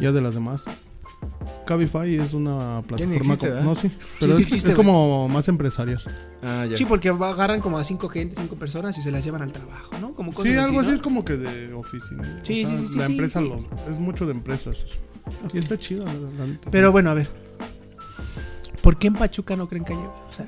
[0.00, 0.64] Ya de las demás.
[1.66, 3.60] Cabify es una plataforma.
[3.60, 3.90] no, sí.
[4.20, 6.08] Pero sí es, existe, es como más empresarios.
[6.42, 6.76] Ah, ya.
[6.76, 9.98] Sí, porque agarran como a cinco gente, cinco personas y se las llevan al trabajo,
[9.98, 10.14] ¿no?
[10.14, 10.94] Como cosas Sí, algo así ¿no?
[10.94, 12.36] es como que de oficina.
[12.42, 13.46] Sí, sí, sí, sí, La sí, empresa sí.
[13.48, 13.90] lo.
[13.90, 14.78] Es mucho de empresas.
[14.82, 14.96] eso.
[15.52, 16.12] Y está chido, la.
[16.70, 17.28] Pero bueno, a ver.
[18.82, 20.06] ¿Por qué en Pachuca no creen que haya?
[20.06, 20.46] O sea,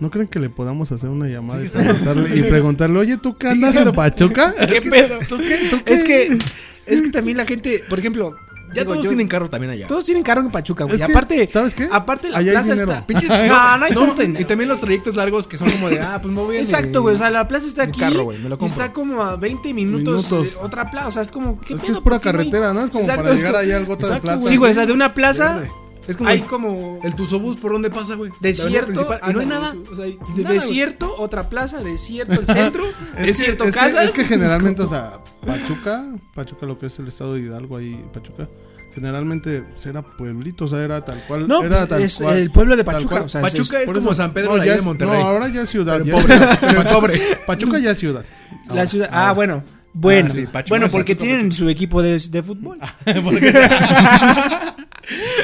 [0.00, 3.48] ¿No creen que le podamos hacer una llamada y preguntarle, y preguntarle, oye, ¿tú qué
[3.48, 4.54] andas siendo- en Pachuca?
[4.68, 5.18] ¿Qué pedo?
[5.28, 5.68] ¿Tú qué?
[5.70, 5.92] ¿Tú qué?
[5.92, 6.38] Es que,
[6.86, 8.34] es que también la gente, por ejemplo,
[8.72, 9.86] Ya digo, todos yo- tienen carro también allá.
[9.86, 10.96] todos tienen carro en Pachuca, güey.
[10.96, 11.88] Es que, aparte, ¿sabes qué?
[11.90, 12.92] aparte la Allá hay plaza dinero.
[12.92, 13.06] está.
[13.06, 16.00] Pinches- no, no hay No, tanto y también los trayectos largos que son como de,
[16.00, 17.14] ah, pues me voy en Exacto, güey.
[17.14, 18.00] O sea, la plaza está mi aquí.
[18.00, 18.66] carro, güey, me lo y compro.
[18.82, 20.44] está como a 20 minutos, Minutos.
[20.60, 21.08] de otra plaza.
[21.08, 21.60] O sea, es como.
[21.60, 21.96] ¿qué Es que pedo?
[21.98, 22.84] es pura ¿Por qué no hay- carretera, ¿no?
[22.84, 24.42] Es como Exacto, para es llegar como- allá al Gota de Exacto, Plata.
[24.46, 24.70] Sí, güey.
[24.70, 25.72] O sea, de una plaza Verde.
[26.08, 27.00] Es como hay el, como.
[27.04, 28.32] el tusobús por donde pasa, güey.
[28.40, 29.74] Desierto, y no hay nada.
[29.92, 30.54] O sea, hay Nada, de- güey.
[30.54, 32.84] desierto, otra plaza, desierto, el centro,
[33.18, 34.04] Es desierto, que, es que- casas.
[34.06, 38.04] es que generalmente, o sea, Pachuca, Pachuca lo que es el estado de Hidalgo ahí,
[38.12, 38.48] Pachuca,
[38.94, 41.46] generalmente era pueblito, o sea, era tal cual.
[41.46, 42.36] No, era pues, tal es cual.
[42.38, 43.08] el pueblo de Pachuca.
[43.16, 43.22] cual.
[43.24, 45.18] O sea, Pachuca es Por como eso- San Pedro no, ya de es- Monterrey.
[45.18, 46.00] No, ahora ya es ciudad.
[46.02, 47.20] Ya pobre, es- Pachuca- pobre.
[47.46, 48.24] Pachuca ya es ciudad.
[48.74, 49.08] La ciudad.
[49.12, 49.62] Ah, bueno.
[49.92, 52.78] Bueno, Ah, sí, bueno, es porque Pachuca, tienen su equipo de, de fútbol.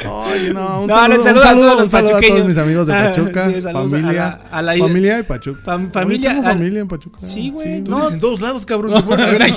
[0.09, 2.35] Oye, no, un No, saludo, no, un saludo a todos los un saludo a pachuqueños.
[2.37, 5.61] todos mis amigos de Ah, Pachuca, sí, familia, a la- a la- familia y Pachuca.
[5.65, 6.31] Fam- familia,
[6.79, 7.17] en Pachuca.
[7.19, 8.09] Sí, güey, Tú no.
[8.09, 8.91] en todos lados, cabrón.
[8.95, 9.55] no puedes ver ahí.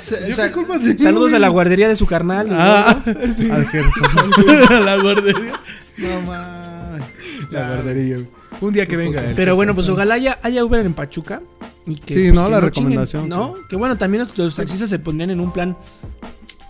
[0.00, 2.48] Sa- ¿Yo sa- qué culpa tengo, saludos a la guardería de su carnal.
[2.50, 4.30] Ah, al Gerson.
[4.76, 5.52] a la guardería.
[5.98, 7.02] No mames.
[7.50, 8.28] La guardería, güey.
[8.60, 9.22] Un día que venga.
[9.36, 11.42] Pero bueno, pues ojalá haya, haya Uber en Pachuca.
[11.86, 12.44] Y que, Sí, pues, ¿no?
[12.46, 13.54] que La chinguen, recomendación, ¿No?
[13.68, 15.76] Que bueno, también los, los taxistas se pondrían en un plan.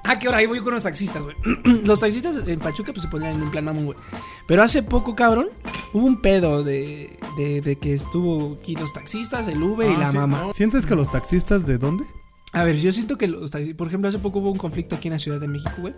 [0.04, 1.36] Ah, que ahora ahí voy con los taxistas, güey.
[1.84, 3.98] los taxistas en Pachuca pues se ponían en un plan mamón, güey.
[4.46, 5.48] Pero hace poco, cabrón,
[5.92, 9.98] hubo un pedo de, de, de que estuvo aquí los taxistas, el Uber y Ah,
[9.98, 10.40] la sí, mamá.
[10.46, 10.52] ¿no?
[10.54, 12.04] ¿Sientes que los taxistas de dónde?
[12.52, 15.08] A ver, yo siento que los taxistas, por ejemplo, hace poco hubo un conflicto aquí
[15.08, 15.94] en la Ciudad de México, güey.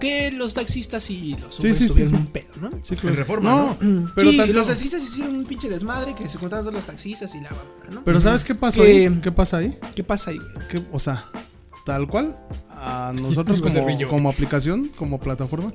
[0.00, 2.18] Que los taxistas y los Uber sí, sí, tuvieron sí.
[2.20, 2.70] un pedo, ¿no?
[2.82, 6.28] Sí, En Reforma, No, Mm, pero sí, tanto- los taxistas hicieron un pinche desmadre que
[6.28, 8.04] se encontraron todos los taxistas y la mamá, ¿no?
[8.04, 9.08] Pero ¿sabes qué pasó ahí?
[9.22, 9.76] ¿Qué pasa ahí?
[9.96, 10.68] ¿Qué pasa ahí, güey?
[10.68, 11.24] Que, o sea,
[11.88, 12.36] tal cual,
[12.70, 13.62] a nosotros
[14.10, 15.72] como, aplicación, como plataforma,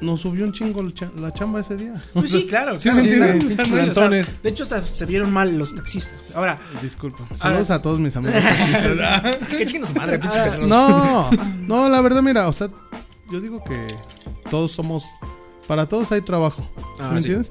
[0.00, 0.82] nos subió un chingo
[1.20, 1.94] la chamba ese día.
[2.14, 2.78] Pues sí, claro.
[2.78, 3.40] Sí, claro, claro.
[3.40, 4.42] Sí, o sea, plantones.
[4.42, 6.34] de hecho, se vieron mal los taxistas.
[6.36, 7.28] Ahora, Disculpa.
[7.36, 9.48] Saludos a todos mis amigos Ah, taxistas.
[9.48, 10.58] ¿Qué chingas madre, pinche Ah?
[10.66, 11.30] No,
[11.66, 12.68] no, la verdad, mira, o sea,
[13.30, 13.78] yo digo que
[14.50, 15.04] todos somos,
[15.68, 17.28] para todos hay trabajo, Ah, ¿me sí.
[17.32, 17.50] entiendes?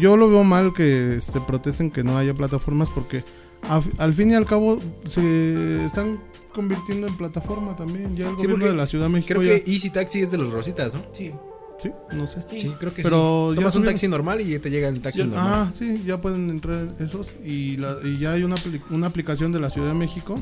[0.00, 3.24] Yo lo veo mal que se protesten que no haya plataformas porque
[3.68, 6.18] a- al fin y al cabo se están
[6.56, 8.16] convirtiendo en plataforma también.
[8.16, 10.30] Ya el Sí, gobierno de la Ciudad de México Creo ya- que Easy Taxi es
[10.32, 11.02] de los Rositas, ¿no?
[11.12, 11.30] sí.
[11.78, 12.38] sí, no sé.
[12.56, 13.56] Sí, creo que Pero sí.
[13.56, 15.46] ya Tomas un taxi normal y te llega el taxi Ya- normal.
[15.46, 18.54] ah, sí, ya pueden entrar esos y, la- y ya hay una,
[18.90, 20.36] una aplicación de la Ciudad de México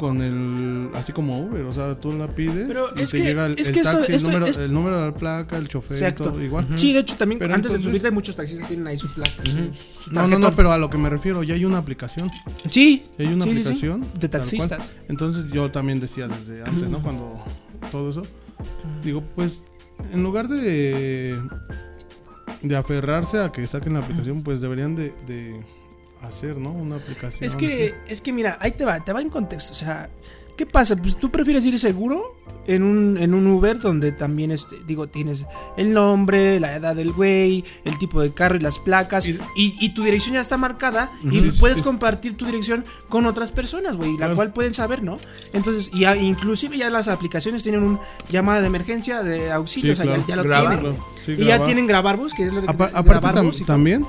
[0.00, 3.24] con el así como Uber, o sea, tú la pides Pero y es te que-
[3.24, 5.68] llega el, es que taxi, esto- el, número, esto- el número de la placa, el
[5.68, 6.24] chofer, Exacto.
[6.30, 6.66] todo igual.
[6.76, 9.30] Sí, de hecho, también Pero antes entonces- de subirte, muchos taxistas tienen ahí su placa.
[9.44, 12.30] su- su No, no, no, pero a lo que me refiero, ya hay una aplicación.
[12.70, 13.04] Sí.
[13.18, 14.92] Ya hay una sí, sí, sí, aplicación De taxistas.
[15.08, 17.02] Entonces yo también decía desde antes, ¿no?
[17.02, 17.38] Cuando
[17.90, 18.22] todo eso.
[19.04, 19.66] Digo, pues,
[20.12, 21.38] en lugar de
[22.62, 25.60] de aferrarse a que saquen la aplicación, pues deberían de, de
[26.22, 26.70] hacer, ¿no?
[26.72, 27.44] Una aplicación.
[27.44, 29.72] Es que, es que mira, ahí te va, te va en contexto.
[29.72, 30.10] O sea,
[30.56, 30.96] ¿qué pasa?
[30.96, 35.46] Pues tú prefieres ir seguro en un, en un Uber donde también, este, digo, tienes
[35.78, 39.26] el nombre, la edad del güey, el tipo de carro y las placas.
[39.26, 41.84] Y, Y- y tu dirección ya está marcada y puedes Sí.
[41.84, 45.18] compartir tu dirección con otras personas, güey, la cual pueden saber, ¿no?
[45.54, 50.02] Entonces, y a- inclusive ya las aplicaciones tienen un llamada de emergencia, de auxilio, Sí,
[50.02, 50.28] o sea, ya- claro.
[50.28, 50.78] ya, lo Grabar.
[50.80, 50.96] tienen.
[50.96, 54.06] Claro, sí, y ya tienen grabar voz, que es lo que aparte tam- también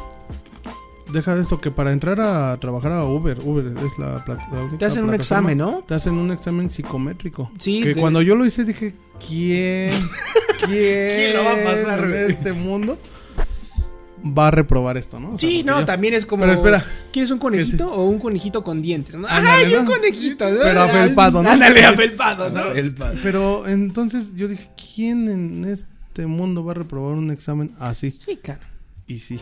[1.11, 4.59] deja de esto que para entrar a trabajar a Uber, Uber es la, pla- la
[4.61, 5.83] única Te hacen un examen, ¿no?
[5.87, 7.51] Te hacen un examen psicométrico.
[7.57, 8.93] Sí, Que de- cuando yo lo hice dije,
[9.27, 9.93] ¿quién?
[10.65, 11.15] ¿Quién?
[11.15, 12.97] ¿Quién lo va a pasar, en este mundo
[14.37, 15.29] va a reprobar esto, no?
[15.33, 16.41] O sea, Sí, no, yo- también es como.
[16.43, 16.85] Pero espera.
[17.11, 19.15] ¿Quieres un conejito o un conejito con dientes?
[19.15, 20.49] Ándale, ¡Ay, un conejito!
[20.49, 20.59] ¿no?
[20.61, 21.49] Pero afelpado, ¿no?
[21.49, 22.61] Ándale, afelpado, ¿no?
[22.71, 27.73] El pa- Pero entonces yo dije, ¿quién en este mundo va a reprobar un examen
[27.79, 28.11] así?
[28.11, 28.61] Sí, claro.
[29.07, 29.41] Y sí.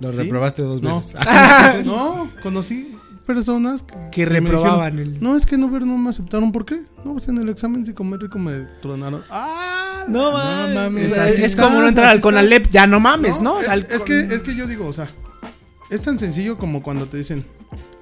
[0.00, 0.18] Lo ¿Sí?
[0.18, 0.96] reprobaste dos No.
[0.96, 1.16] veces.
[1.86, 2.94] no, conocí
[3.26, 5.22] personas Que me reprobaban dijeron, el.
[5.22, 6.50] No, es que en Uber no me aceptaron.
[6.52, 6.80] ¿Por qué?
[7.04, 9.22] No, pues en el examen psicométrico me tronaron.
[9.30, 10.04] ¡Ah!
[10.08, 11.12] No mames.
[11.12, 12.20] es como no entrar al.
[12.20, 13.54] Conalep, ya no mames, ¿no?
[13.54, 15.08] O es, sea, el es con- que, es que yo digo, o sea,
[15.90, 17.44] es tan sencillo como cuando te dicen,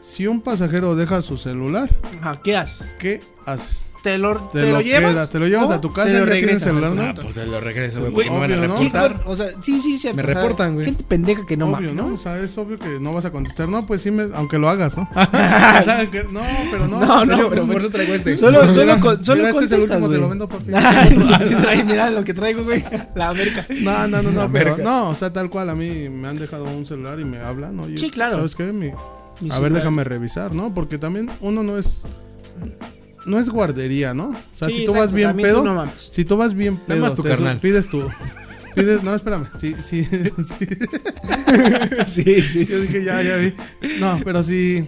[0.01, 2.95] si un pasajero deja su celular, Ajá, ¿qué haces?
[2.99, 3.87] ¿qué haces?
[4.07, 5.31] ¿Te lo, Te te lo lo llevas?
[5.31, 7.03] te lo llevas a tu casa y tienes celular, ¿no?
[7.03, 8.31] Ah, pues se lo regreso, güey.
[8.31, 9.21] Me van a obvio, ¿no?
[9.27, 10.19] O sea, sí, sí, cierto.
[10.19, 10.85] Me o sea, reportan, güey.
[10.85, 12.09] Gente pendeja que no obvio, ¿no?
[12.11, 12.15] ¿no?
[12.15, 13.69] O sea, es obvio que no vas a contestar.
[13.69, 15.09] No, pues sí, me, aunque lo hagas, ¿no?
[15.13, 16.41] O sea, que- no,
[16.71, 17.01] pero no.
[17.05, 18.35] No, no, Yo, pero por eso traigo este.
[18.37, 20.67] Solo, solo, con- solo mira, este es el último, te lo vendo, papi.
[21.49, 22.85] Sí, trae, mira lo que traigo, güey.
[23.17, 23.67] La América.
[23.81, 26.63] No, no, no, no, pero no, o sea, tal cual a mí me han dejado
[26.67, 28.37] un celular y me hablan, oye, Sí, claro.
[28.37, 28.65] ¿sabes qué?
[28.73, 28.93] Mi-
[29.51, 30.73] a ver, déjame revisar, ¿no?
[30.73, 32.03] Porque también uno no es
[33.27, 34.29] no es guardería, ¿no?
[34.29, 36.77] O sea, Sí, si tú exacto, vas bien pedo, tú no si tú vas bien
[36.79, 37.61] pedo, más tu te su- carnal.
[37.61, 38.03] pides tu
[38.77, 39.47] Dices, no, espérame.
[39.59, 40.67] Sí, sí, sí.
[42.07, 42.67] Sí, sí.
[42.67, 43.55] Yo dije, ya, ya vi.
[44.01, 44.87] No, pero si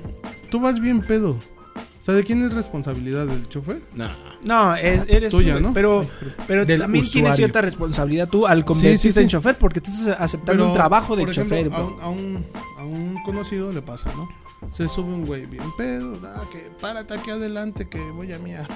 [0.50, 1.30] tú vas bien pedo.
[1.30, 3.26] O sea, ¿de quién es responsabilidad?
[3.26, 3.82] ¿Del chofer?
[3.94, 4.08] No.
[4.44, 5.74] No, es, eres Tuya, tú, ¿no?
[5.74, 6.06] Pero,
[6.46, 7.36] pero Del también tienes usuario.
[7.36, 9.20] cierta responsabilidad tú al convertirte Sí, sí, sí.
[9.20, 11.72] en chofer porque estás aceptando un trabajo de por ejemplo, chofer.
[11.72, 12.46] a, un, a, un,
[12.78, 14.28] a un conocido le pasa, ¿no?
[14.70, 16.12] Se sube un güey bien pedo.
[16.24, 18.68] Ah, que párate aquí adelante que voy a miar.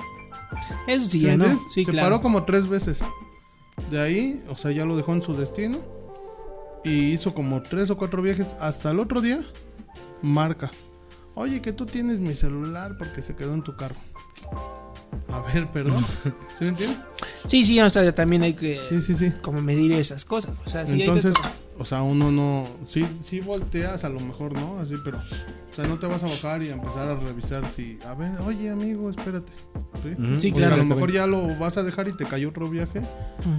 [0.86, 1.44] Eso sí, ¿Sí ya no.
[1.72, 2.06] Sí, se claro.
[2.10, 3.00] paró como tres veces.
[3.90, 5.78] De ahí, o sea, ya lo dejó en su destino.
[6.84, 8.54] Y hizo como tres o cuatro viajes.
[8.60, 9.42] Hasta el otro día,
[10.20, 10.70] marca.
[11.34, 13.96] Oye, que tú tienes mi celular porque se quedó en tu carro.
[15.28, 16.04] A ver, perdón.
[16.58, 16.98] ¿Sí me entiendes?
[17.46, 19.32] Sí, sí, o sea, también hay que Sí, sí, sí.
[19.42, 20.56] como medir esas cosas.
[20.64, 21.34] O sea, sí hay Entonces,
[21.78, 22.66] o sea, uno no.
[22.86, 24.78] Sí, sí volteas a lo mejor, ¿no?
[24.78, 25.20] Así, pero.
[25.72, 27.98] O sea, no te vas a bajar y a empezar a revisar si.
[28.06, 29.50] A ver, oye, amigo, espérate.
[30.38, 30.52] ¿Sí?
[30.52, 30.74] Claro.
[30.74, 33.00] A lo mejor ya lo vas a dejar y te cayó otro viaje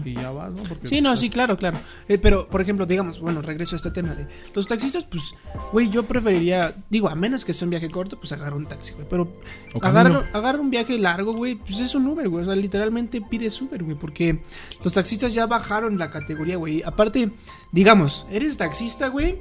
[0.06, 0.62] y ya vas, ¿no?
[0.62, 1.80] Porque, Sí, no, sí, claro, claro.
[2.08, 5.34] Eh, pero, por ejemplo, digamos, bueno, regreso a este tema de los taxistas, pues,
[5.72, 8.94] güey, yo preferiría, digo, a menos que sea un viaje corto, pues agarra un taxi,
[8.94, 9.08] güey.
[9.10, 9.34] Pero
[9.74, 10.00] O camino.
[10.02, 12.44] agarra, agarra un viaje largo, güey, pues es un Uber, güey.
[12.44, 14.40] O sea, literalmente pides Uber, güey, porque
[14.84, 16.84] los taxistas ya bajaron la categoría, güey.
[16.84, 17.32] Aparte,
[17.72, 19.40] digamos, eres taxista, güey,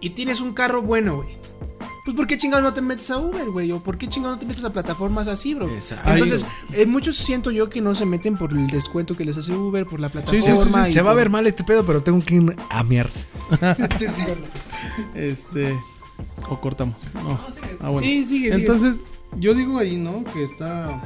[0.00, 1.28] y tienes un carro bueno, güey.
[2.04, 3.72] Pues ¿por qué chingados no te metes a Uber, güey?
[3.72, 5.68] ¿O por qué chingados no te metes a plataformas así, bro?
[5.68, 6.10] Exacto.
[6.10, 9.52] Entonces, eh, muchos siento yo que no se meten por el descuento que les hace
[9.52, 10.88] Uber, por la sí, sí, plataforma.
[10.88, 13.10] y Se va a ver mal este pedo, pero tengo que ir a miar.
[15.14, 15.76] Este.
[16.48, 16.96] O cortamos.
[17.14, 17.38] No.
[17.80, 18.00] Ah, bueno.
[18.00, 18.54] Sí, sigue, sigue.
[18.54, 19.04] Entonces,
[19.36, 20.24] yo digo ahí, ¿no?
[20.32, 21.02] Que está.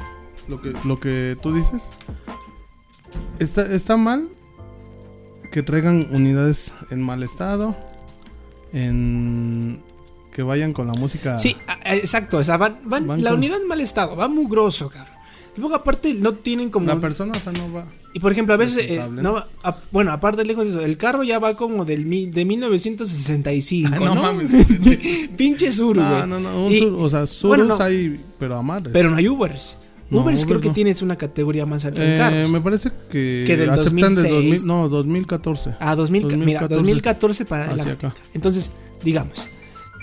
[0.48, 1.90] Lo que, lo que tú dices.
[3.38, 4.28] Está, está mal
[5.50, 7.76] que traigan unidades en mal estado.
[8.72, 9.82] En.
[10.34, 11.38] Que vayan con la música.
[11.38, 12.38] Sí, a- a- exacto.
[12.38, 15.14] O sea, van, van- Van la con- unidad en mal estado, va muy grosso, cabrón.
[15.56, 16.86] Luego, aparte, no tienen como.
[16.86, 17.84] La persona, o sea, no va.
[18.12, 18.84] y por ejemplo, a veces.
[18.88, 22.26] eh, no, a- bueno, aparte, lejos de eso, el carro ya va como del mi-
[22.26, 24.14] de 1965, Ah, ¿no?
[24.16, 24.50] no mames.
[25.36, 26.08] Pinche sur, güey.
[26.08, 26.66] No, no, no.
[26.66, 27.82] Un Y- sur- o sea, surus bueno, no.
[27.84, 28.92] hay, pero a madres.
[28.92, 29.78] Pero no hay Ubers.
[30.10, 30.74] No, Ubers creo Ubers que no.
[30.74, 32.50] tienes una categoría más alta en Eh, carros.
[32.50, 34.32] me parece que, Que del aceptan del 2006.
[34.32, 35.76] 2000, no, 2014.
[35.80, 36.74] A 2000, mira, 2014.
[36.74, 37.92] 2014 para adelante.
[38.08, 38.14] acá.
[38.34, 38.70] Entonces,
[39.02, 39.48] digamos,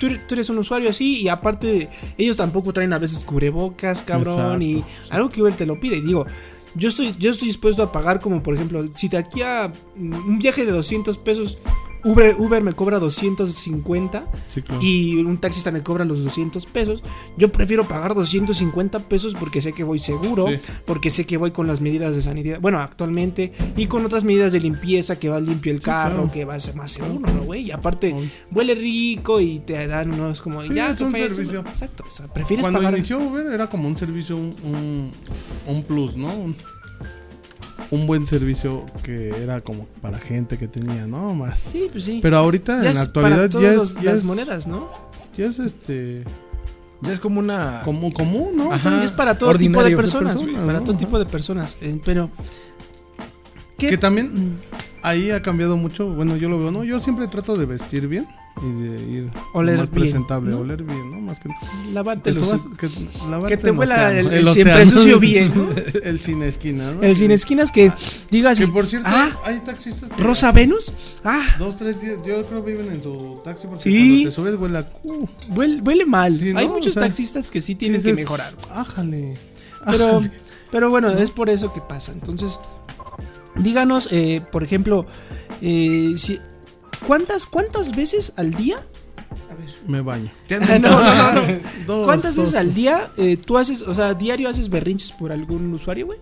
[0.02, 1.88] tú, eres- tú eres un usuario así y aparte
[2.18, 5.97] ellos tampoco traen a veces cubrebocas, cabrón, y algo que Uber te lo pide.
[5.97, 6.26] Y digo,
[6.74, 9.72] yo estoy, yo estoy dispuesto a pagar como, por ejemplo, si de aquí a
[10.10, 11.58] un viaje de 200 pesos,
[12.04, 14.82] Uber, Uber me cobra 250 Sí, claro.
[14.82, 17.04] y un taxista me cobra los 200 pesos,
[17.38, 20.56] yo prefiero pagar 250 pesos porque sé que voy seguro, Sí.
[20.86, 24.52] porque sé que voy con las medidas de sanidad, bueno, actualmente, y con otras medidas
[24.52, 26.32] de limpieza, que va limpio el carro, claro.
[26.32, 27.66] que va a ser más seguro, ¿no, güey?
[27.68, 28.16] Y aparte,
[28.52, 31.60] huele rico y te dan unos como, ya, es un servicio.
[31.60, 32.95] Exacto, o sea, prefieres Cuando pagar...
[32.97, 35.12] inició Uber era como un servicio, un, un,
[35.68, 36.34] un plus, ¿no?
[36.34, 36.56] Un,
[37.90, 41.34] un buen servicio que era como para gente que tenía, ¿no?
[41.34, 41.60] Más.
[41.60, 42.20] Sí, pues sí.
[42.22, 44.88] Pero ahorita, Ya en la para actualidad, ya los- es, ya las es, monedas, ¿no?
[45.38, 46.24] ya es este.
[47.02, 47.82] Ya es como una.
[47.84, 48.72] Como común, ¿no?
[48.72, 49.00] Ajá.
[49.02, 50.82] Y es para todo tipo de personas, para ¿no?
[50.84, 51.00] todo Ajá.
[51.00, 51.76] tipo de personas.
[51.82, 52.30] eh, pero...
[53.78, 53.90] ¿qué?
[53.90, 54.58] Que también
[55.02, 56.08] ahí ha cambiado mucho.
[56.10, 56.84] Bueno, yo lo veo, ¿no?
[56.84, 58.28] Yo siempre trato de vestir bien
[58.62, 60.59] y de ir Oler más bien, presentable, ¿no?
[60.59, 61.20] oler bien, ¿no?
[61.20, 61.49] Más que
[61.93, 62.47] Lavarte que, los...
[62.47, 65.68] subas- que, Que te huela el, siempre sucio bien, ¿no?
[66.03, 67.01] el sin esquina, ¿no?
[67.01, 67.91] El sin esquinas que
[68.30, 70.93] digas Que por cierto, ah, hay taxistas que Rosa Venus,
[71.24, 74.24] ah, Dos, tres días, yo creo que viven en su taxi porque Sí.
[74.24, 74.86] cuando te subes huele a
[75.55, 76.38] huele, huele mal.
[76.38, 76.59] Sí, ¿no?
[76.59, 78.53] Hay O muchos sea, taxistas que sí tienen que dices, mejorar.
[78.70, 79.38] Ájale.
[79.86, 80.32] Pero, ájale.
[80.72, 82.12] pero bueno, es por eso que pasa.
[82.12, 82.59] Entonces,
[83.55, 85.05] díganos, eh, por ejemplo,
[85.62, 86.39] eh, si,
[87.06, 88.84] ¿cuántas, ¿cuántas veces al día?
[89.88, 90.32] Me baño.
[90.47, 91.58] Te andan- no, no, no, no.
[91.88, 92.45] Dos, ¿Cuántas dos.
[92.45, 96.20] veces al día eh, tú haces, o sea, diario haces berrinches por algún usuario, güey?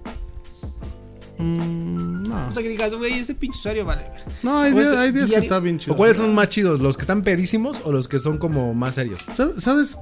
[1.37, 2.47] Mm, no.
[2.47, 4.03] O sea, que digas, güey, este pinche usuario vale.
[4.03, 4.21] ver.
[4.43, 5.93] No, hay días, este hay días que está bien chido.
[5.93, 6.79] ¿O cuáles son los más chidos?
[6.81, 9.25] ¿Los que están pedísimos o los que son como más serios?
[9.35, 9.97] ¿Sab- ¿Sabes?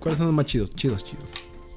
[0.00, 0.72] ¿Cuáles son los más chidos?
[0.74, 1.30] Chidos, chidos.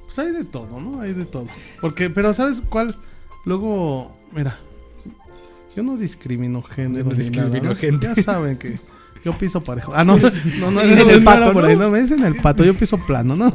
[0.06, 1.00] Pues hay de todo, ¿no?
[1.02, 1.46] Hay de todo.
[1.80, 2.96] Porque, pero ¿sabes cuál?
[3.44, 4.58] Luego, mira.
[5.76, 7.08] Yo no discrimino género.
[7.10, 7.76] No discrimino nada, ¿no?
[7.76, 8.06] gente.
[8.06, 8.78] Ya saben que
[9.24, 9.92] yo piso parejo.
[9.94, 10.16] Ah, no.
[10.60, 11.68] No, no, Dicen el pato, por ¿no?
[11.68, 12.64] ahí, no me dicen el pato.
[12.64, 13.52] Yo piso plano, ¿no?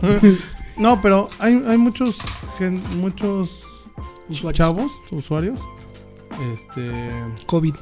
[0.78, 2.18] No, pero hay, hay muchos,
[2.60, 3.62] gen- muchos
[4.30, 4.58] Usuarios.
[4.58, 5.60] chavos, usuarios,
[6.54, 6.92] este,
[7.46, 7.76] COVID.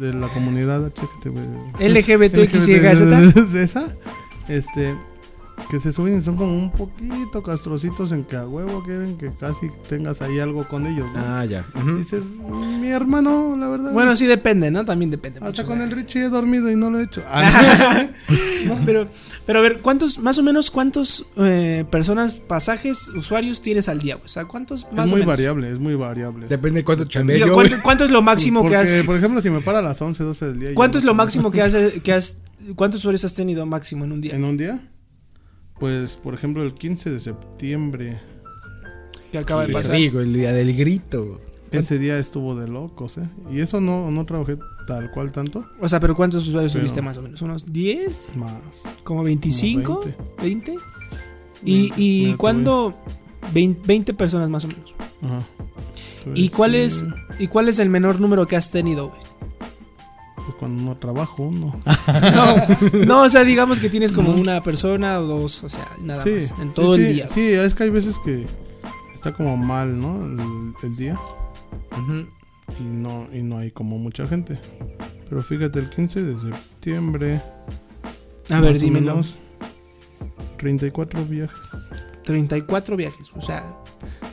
[0.00, 1.38] de la comunidad HGTV.
[1.78, 3.54] LGBTXYZ.
[3.54, 3.94] esa,
[4.48, 4.96] este,
[5.70, 9.32] que se suben y son como un poquito castrocitos en que a huevo quieren que
[9.32, 11.10] casi tengas ahí algo con ellos.
[11.12, 11.20] ¿no?
[11.20, 11.64] Ah, ya.
[11.96, 12.24] Dices,
[12.80, 13.92] mi hermano, la verdad.
[13.92, 14.84] Bueno, sí depende, ¿no?
[14.84, 15.38] También depende.
[15.38, 15.90] hasta mucho, con el.
[15.90, 17.22] Richie he dormido y no lo he hecho.
[17.28, 18.06] Ah,
[18.86, 19.08] Pero,
[19.46, 24.16] pero a ver, ¿cuántos, más o menos, cuántos eh, personas, pasajes, usuarios tienes al día?
[24.24, 25.26] O sea, ¿cuántos más es o muy menos?
[25.26, 26.46] variable, es muy variable.
[26.46, 29.04] Depende de cuánto yo, ¿cuánto, cuánto es lo máximo Porque, que has...
[29.04, 30.68] por ejemplo, si me para a las 11, 12 del día.
[30.70, 32.38] yo ¿Cuánto es lo máximo que has, que has...
[32.74, 34.34] ¿Cuántos usuarios has tenido máximo en un día?
[34.34, 34.80] ¿En un día?
[35.78, 38.20] Pues, por ejemplo, el 15 de septiembre.
[39.32, 39.92] Que acaba de pasar.
[39.92, 41.40] rico, el día del grito.
[41.72, 43.28] Ese día estuvo de locos, ¿eh?
[43.50, 44.56] Y eso no, no trabajé
[44.86, 45.64] tal cual tanto.
[45.80, 47.42] O sea, pero ¿cuántos usuarios Pero- subiste más o menos?
[47.42, 48.36] ¿Unos 10?
[48.36, 48.84] Más.
[49.02, 50.00] ¿Como 25?
[50.02, 50.76] Como 20.
[51.64, 52.96] ¿Y, y cuándo?
[53.52, 54.94] 20, 20 personas más o menos.
[55.22, 55.44] Ajá.
[56.34, 57.06] ¿Y cuál es, sí,
[57.40, 59.20] ¿Y cuál es el menor número que has tenido, güey?
[60.44, 61.78] Pues cuando no trabajo, uno.
[62.94, 66.22] No, no, o sea, digamos que tienes como una persona o dos, o sea, nada
[66.22, 66.54] Sí, más.
[66.60, 67.26] En sí, todo el día.
[67.26, 68.46] Sí, es que hay veces que
[69.14, 70.24] está como mal, ¿no?
[70.26, 71.18] El, el día.
[71.98, 72.26] Ujú.
[72.78, 74.58] Y no, y no hay como mucha gente.
[75.28, 77.40] Pero fíjate, el 15 de septiembre.
[78.50, 79.12] A ver, dímelo.
[79.12, 79.34] menos,
[80.58, 81.70] 34 viajes.
[82.24, 83.64] 34 viajes, o sea,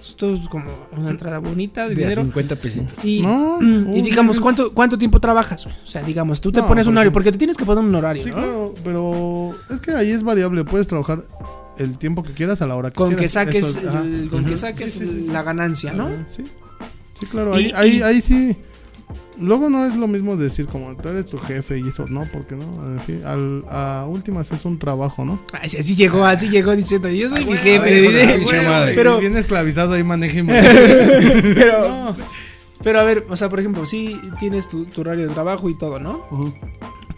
[0.02, 0.66] esto es como
[0.97, 2.24] una entrada bonita de De dinero.
[2.24, 3.06] 50 pesitos.
[3.06, 5.66] Y, No, y un digamos, ¿cuánto, ¿cuánto tiempo trabajas?
[5.68, 7.84] O sea, digamos, tú te No, pones un por horario, porque te tienes que poner
[7.84, 8.36] un horario, Sí, ¿no?
[8.36, 10.64] claro, pero es que ahí es variable.
[10.66, 11.24] Puedes trabajar
[11.78, 13.32] el tiempo que quieras a la hora que Con que quieras.
[13.32, 14.02] saques, Eso es- ajá.
[14.02, 15.32] el- con que saques Sí, sí, sí, sí.
[15.32, 16.10] la ganancia, ¿no?
[16.28, 16.43] Sí,
[17.20, 17.58] sí, claro.
[17.60, 18.58] Y- Ahí, ahí, y- ahí sí.
[19.42, 22.56] Luego no es lo mismo decir como tú eres tu jefe y eso, no, porque
[22.56, 22.64] no.
[22.64, 25.42] En fin, al, a últimas es un trabajo, ¿no?
[25.54, 27.80] Ay, así llegó, así llegó diciendo, yo soy mi A jefe.
[27.80, 28.62] ver, dice.
[28.68, 28.94] madre.
[28.96, 30.54] pero, Bien esclavizado ahí, manéjeme.
[31.56, 32.16] pero, no.
[32.84, 35.78] pero a ver, o sea, por ejemplo, sí tienes tu, tu horario de trabajo y
[35.78, 36.22] todo, ¿no?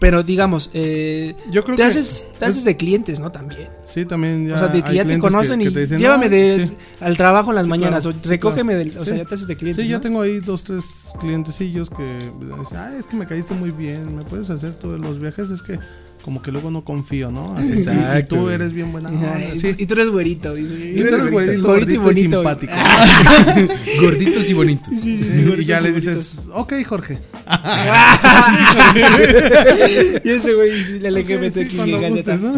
[0.04, 1.88] Pero digamos, eh, Yo creo te que.
[1.88, 3.32] haces, te haces es- de clientes, ¿no?
[3.32, 3.70] También.
[3.86, 4.56] Sí, también ya.
[4.56, 6.68] o sea, de que ya te conocen que- y que te dicen, llévame "No, de,
[6.70, 6.76] sí".
[7.00, 8.90] al trabajo en las Sí, mañanas claro, o recógeme claro.
[8.90, 9.86] del, o sea, ya te haces de clientes.
[9.86, 10.02] Sí, ya ¿no?
[10.02, 10.84] tengo ahí dos, tres
[11.22, 15.00] clientecillos que me dicen, ay, es que me caíste muy bien, ¿me puedes hacer todos
[15.00, 15.50] los viajes?
[15.50, 15.80] Es que
[16.24, 17.54] como que luego no confío, ¿no?
[17.58, 19.76] Así, Exacto, Y tú eres bien buena onda, y, sí.
[19.78, 20.54] y tú eres güerito.
[20.56, 22.38] dice, Y tú eres güerito, gordito y y bonito.
[22.38, 22.74] simpático.
[24.02, 24.94] Gorditos y bonitos.
[24.94, 26.16] Sí, sí, sí, Sí, y ya le bonitos.
[26.16, 27.20] dices, ok, Jorge.
[30.24, 32.42] y ese güey, la Ok, LGBT sí, aquí cuando llega, ya gustes.
[32.42, 32.54] ¿no?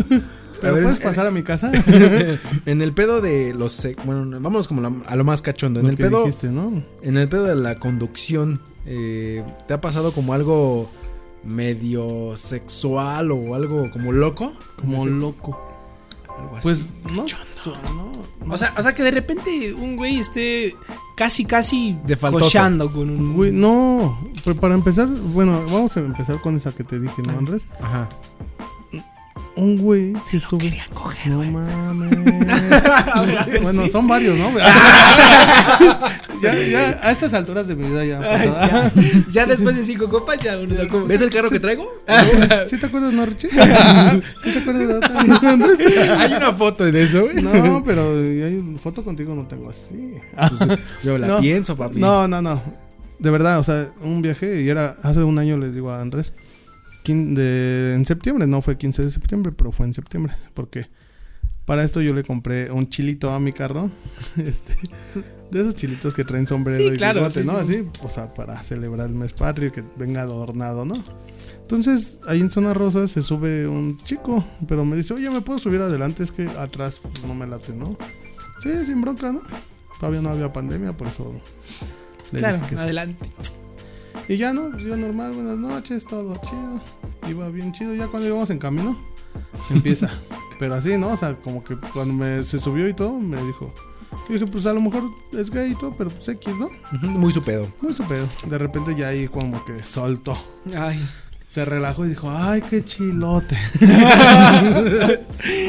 [0.61, 1.71] Pero ver, puedes eh, pasar a mi casa.
[2.65, 5.79] En el pedo de los bueno, vamos como la- a lo más cachondo.
[5.79, 6.83] En Lo el que pedo, dijiste, ¿no?
[7.03, 10.89] en el pedo de la conducción, eh, ¿te ha pasado como algo
[11.45, 14.53] medio sexual o algo como loco?
[14.79, 15.57] Como loco.
[16.37, 16.63] algo así.
[16.63, 17.25] Pues, no.
[17.65, 18.53] no, no.
[18.53, 20.75] O sea, o sea, que de repente un güey esté
[21.15, 23.33] casi, casi De cochando con un...
[23.33, 24.19] Güey, no.
[24.43, 27.65] Pero para empezar, bueno, vamos a empezar con esa que te dije, ¿no, Andrés?
[27.81, 28.09] Ajá.
[29.57, 30.63] Un güey se sube.
[30.63, 31.31] Querían coger.
[31.31, 32.13] No mames.
[33.61, 34.49] bueno, son varios, ¿no?
[36.41, 38.19] ya, ya, a estas alturas de mi vida ya.
[38.21, 38.91] ya,
[39.31, 40.75] ya después de cinco copas ya uno
[41.07, 41.89] ¿Ves el carro que traigo?
[42.67, 43.49] ¿Sí te acuerdas, no, Richie?
[44.43, 46.09] ¿Sí te acuerdas de?
[46.17, 47.35] Hay una foto de eso, güey.
[47.41, 50.15] No, pero hay una foto contigo no tengo así.
[50.35, 51.39] Pues, yo la No.
[51.39, 51.99] pienso, papi.
[51.99, 52.61] No, no, no.
[53.19, 56.33] De verdad, o sea, un viaje y era hace un año les digo a Andrés.
[57.13, 60.33] De- en septiembre, no fue 15 de septiembre, pero fue en septiembre.
[60.53, 60.87] Porque
[61.65, 63.89] para esto yo le compré un chilito a mi carro.
[64.37, 64.75] Este,
[65.51, 67.53] de esos chilitos que traen sombrero Sí, y claro, bigote, sí, ¿no?
[67.63, 70.95] sí, Así, o sea, para celebrar el mes patrio, que venga adornado, ¿no?
[71.61, 75.57] Entonces, ahí en Zona Rosa se sube un chico, pero me dice, oye, ¿me puedo
[75.59, 76.23] subir adelante?
[76.23, 77.95] Es que atrás no me late, ¿no?
[78.61, 79.41] Sí, sin bronca, ¿no?
[79.99, 81.31] Todavía no había pandemia, por eso
[82.31, 82.81] le Claro, dije que sí.
[84.27, 84.71] Y ya, ¿no?
[84.71, 86.81] Pues yo normal, buenas noches, todo chido.
[87.29, 87.93] Iba bien chido.
[87.93, 88.99] Ya cuando íbamos en camino,
[89.69, 90.09] empieza.
[90.59, 91.09] Pero así, ¿no?
[91.09, 93.73] O sea, como que cuando me, se subió y todo, me dijo.
[94.27, 95.03] Yo dije, pues a lo mejor
[95.33, 96.69] es gay y todo, pero pues X, ¿no?
[97.09, 97.67] Muy su pedo.
[97.81, 98.27] Muy su pedo.
[98.47, 100.37] De repente ya ahí como que soltó.
[100.75, 101.05] Ay.
[101.49, 103.57] Se relajó y dijo, ay, qué chilote.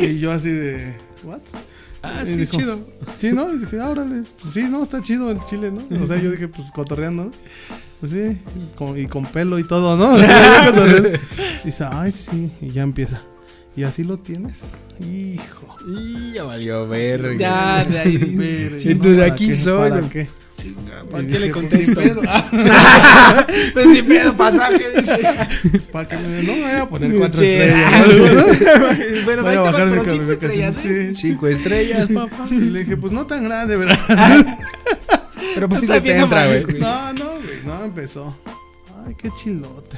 [0.03, 1.41] y yo así de, ¿what?
[2.03, 2.79] Ah, Y sí, dijo, chido.
[3.19, 3.53] Sí, ¿no?
[3.53, 4.23] Y dije, ah, órale.
[4.41, 5.83] Pues sí, no, está chido el chile, ¿no?
[6.03, 7.31] O sea, yo dije, pues cotorreando, ¿no?
[8.01, 8.37] Pues sí,
[8.77, 10.17] con- y con pelo y todo, ¿no?
[11.65, 13.23] Dice, ay, sí, y ya empieza.
[13.75, 14.65] ¿Y así lo tienes?
[15.01, 15.67] Hijo.
[15.89, 17.37] Y ya valió verga.
[17.39, 18.17] Ya, de ahí.
[18.19, 19.03] Verga, Sí, ¿no?
[19.03, 19.55] tú de ¿Para aquí qué?
[19.55, 20.27] soy, ¿Para qué?
[21.11, 22.01] ¿Para qué le pues, contesto?
[22.01, 22.23] ni pedo.
[23.75, 25.19] Pues ni pedo, pasaje, dice.
[25.71, 27.47] pues, para que me, no me voy a poner cuatro Sí.
[27.47, 28.35] estrellas.
[28.35, 28.47] ¿no?
[29.27, 31.09] bueno, Voy a bajar mi cinco estrellas, ¿eh?
[31.15, 31.15] sí.
[31.29, 32.47] Cinco estrellas, papá.
[32.51, 34.47] Y le dije, pues no tan grande, ¿verdad?
[35.57, 36.65] Pero pues sí te entra, güey.
[36.79, 38.37] No, no, güey, no, empezó.
[39.07, 39.97] Ay, qué chilote.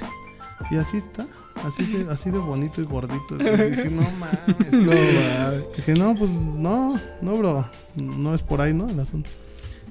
[0.70, 1.26] Y así está.
[1.64, 3.34] así de, así de bonito y gordito.
[3.34, 4.38] Y dije, no mames.
[4.72, 5.76] No, mames.
[5.76, 7.68] Dije, no, pues no, no, bro.
[7.96, 8.88] No es por ahí, ¿no?
[8.88, 9.30] El asunto.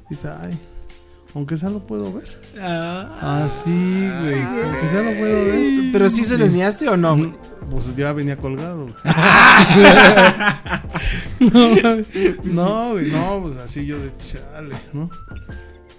[0.09, 0.57] Dice, ay,
[1.37, 2.25] aunque sea lo puedo ver.
[2.59, 3.43] Ah.
[3.45, 4.41] Así, güey.
[4.41, 5.91] Aunque sea lo puedo ver.
[5.93, 7.31] Pero sí se lo enseñaste o no, güey.
[7.69, 8.87] Pues ya venía colgado,
[12.43, 15.11] no, güey, no, pues así yo de chale, ¿no?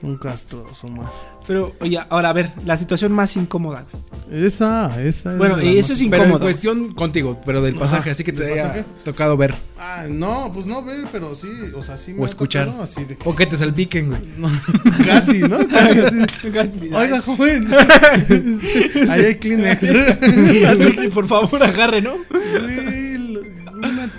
[0.01, 1.11] Un castroso más.
[1.47, 3.85] Pero, oye, ahora a ver, la situación más incómoda.
[4.31, 5.39] Esa, esa es.
[5.39, 6.41] Bueno, eso es Pero en incómodo.
[6.45, 10.53] cuestión contigo, pero del pasaje, Ajá, así que te ¿del haya tocado ver Ah, no,
[10.55, 12.67] pues no ver, pero sí, o sea, sí me o ha escuchar.
[12.67, 14.21] tocado Así de O que te salpiquen, güey.
[14.39, 14.49] No,
[15.05, 15.59] casi, ¿no?
[15.67, 15.99] Casi
[16.59, 16.91] así.
[16.95, 17.69] Oiga, joven.
[19.11, 19.81] Ahí hay Kleenex.
[21.13, 22.15] Por favor, agarre, ¿no?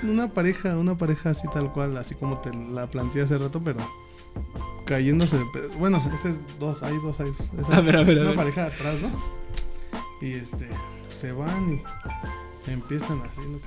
[0.03, 3.79] Una pareja, una pareja así tal cual, así como te la planteé hace rato, pero
[4.89, 7.49] cayéndose de pe- Bueno, ese es dos, hay dos, hay dos.
[7.59, 8.35] Esa- A ver, a ver, a Una ver.
[8.37, 9.09] pareja atrás, ¿no?
[10.21, 10.67] Y este,
[11.09, 11.81] se van
[12.67, 13.59] y empiezan así, ¿no?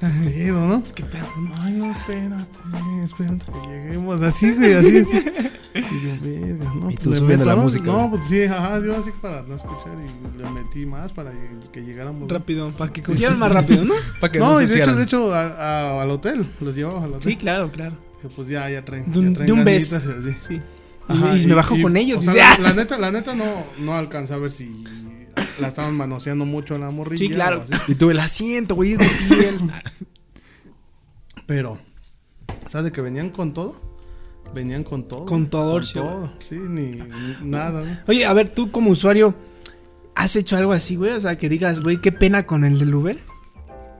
[0.00, 0.82] ¿Qué pedo, no?
[0.94, 1.26] ¿Qué pedo?
[1.60, 2.58] Ay, no, espérate,
[3.04, 5.24] espérate que lleguemos así, güey, así, así.
[5.74, 6.90] Y yo, verga, ¿no?
[6.90, 7.62] Y tú Le subiendo la ¿no?
[7.62, 11.32] música, No, pues sí, ajá, yo así para no escuchar y le metí más para
[11.72, 12.28] que llegáramos.
[12.30, 13.94] Rápido, para que cogieran más rápido, ¿no?
[14.20, 15.46] Para que no, no, y de hecho, de hecho, a-
[15.98, 17.22] a- al hotel, los llevamos al hotel.
[17.22, 17.96] Sí, claro, claro.
[18.22, 19.10] Dije, pues ya, ya traen.
[19.10, 20.28] De un- ya traen de un ganitas beso.
[20.28, 20.40] y así.
[20.48, 20.54] Sí.
[20.54, 22.18] Y, Ajá, me, y me bajo con ellos.
[22.18, 23.44] o sea, la, la neta, la neta no,
[23.80, 24.84] no alcanza a ver si
[25.60, 27.18] la estaban manoseando mucho a la morrilla.
[27.26, 27.60] Sí, claro.
[27.60, 27.82] o así.
[27.92, 29.58] Y tú el asiento, güey, es de piel.
[31.46, 31.78] Pero,
[32.66, 33.80] ¿sabes de que venían con todo?
[34.54, 35.24] Venían con todo.
[35.26, 37.98] Con todo, Con sí, todo, sí, ni, ni nada, ¿no?
[38.06, 39.34] Oye, a ver, tú como usuario,
[40.14, 41.12] ¿has hecho algo así, güey?
[41.12, 43.18] O sea, que digas, güey, qué pena con el del Uber.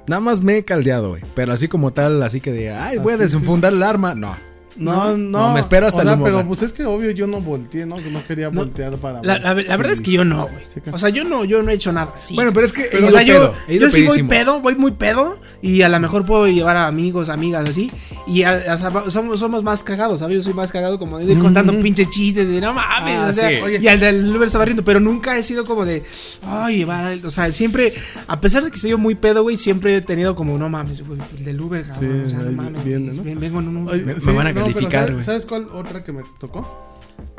[0.09, 1.22] Nada más me he caldeado, güey.
[1.34, 4.14] Pero así como tal, así que de, ay, voy a desenfundar el arma.
[4.14, 4.36] No.
[4.78, 7.10] No, no, No, me espero hasta o el sea, humo, pero pues es que obvio
[7.10, 7.96] yo no volteé, ¿no?
[7.96, 10.64] Que no quería No, voltear para La, la- verdad es que yo no, güey.
[10.92, 12.34] O sea, yo no, yo no he hecho nada así.
[12.34, 14.92] Bueno, pero es que Pero, o sea, yo, pedo, yo sí voy pedo, voy muy
[14.92, 17.90] pedo y a lo mejor puedo llevar a amigos, amigas así
[18.26, 18.78] y a-
[19.10, 20.36] somos, somos más cagados, ¿sabes?
[20.36, 23.32] Yo soy más cagado como de ir contando pinches chistes de no mames, Ah, o
[23.32, 23.56] sea, sí.
[23.62, 23.78] Oye.
[23.82, 26.02] y al del Uber estaba riendo, pero nunca he sido como de,
[26.46, 27.92] ay, llevar, o sea, siempre,
[28.26, 31.06] a pesar de que soy yo muy pedo, güey, siempre he tenido como, no mames,
[31.06, 33.22] güey, el del Uber, cabrón, Sí, o sea, no mames, viene, ¿no?
[33.24, 33.94] ven- vengo en un Uber.
[33.94, 35.26] Oye, Me- me van a pero ¿sabes-.
[35.26, 36.66] ¿Sabes cuál otra que me tocó?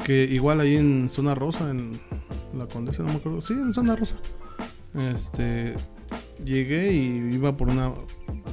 [0.04, 2.00] Que igual ahí en Zona Rosa, en
[2.54, 3.42] la Condesa, no me acuerdo.
[3.42, 4.16] Sí, en Zona Rosa.
[4.96, 5.76] Este.
[6.44, 7.94] Llegué y iba por una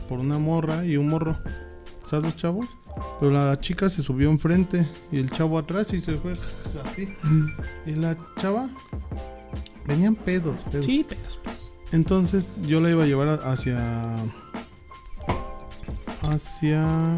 [0.08, 1.38] por una morra y un morro.
[2.08, 2.66] ¿Sabes los chavos?
[3.20, 7.08] Pero la chica se subió enfrente y el chavo atrás y se fue así.
[7.86, 8.68] Y la chava
[9.86, 10.86] venían pedos, pedos.
[10.86, 11.40] Sí, pedos.
[11.92, 14.16] Entonces yo la iba a llevar hacia.
[16.22, 17.16] hacia.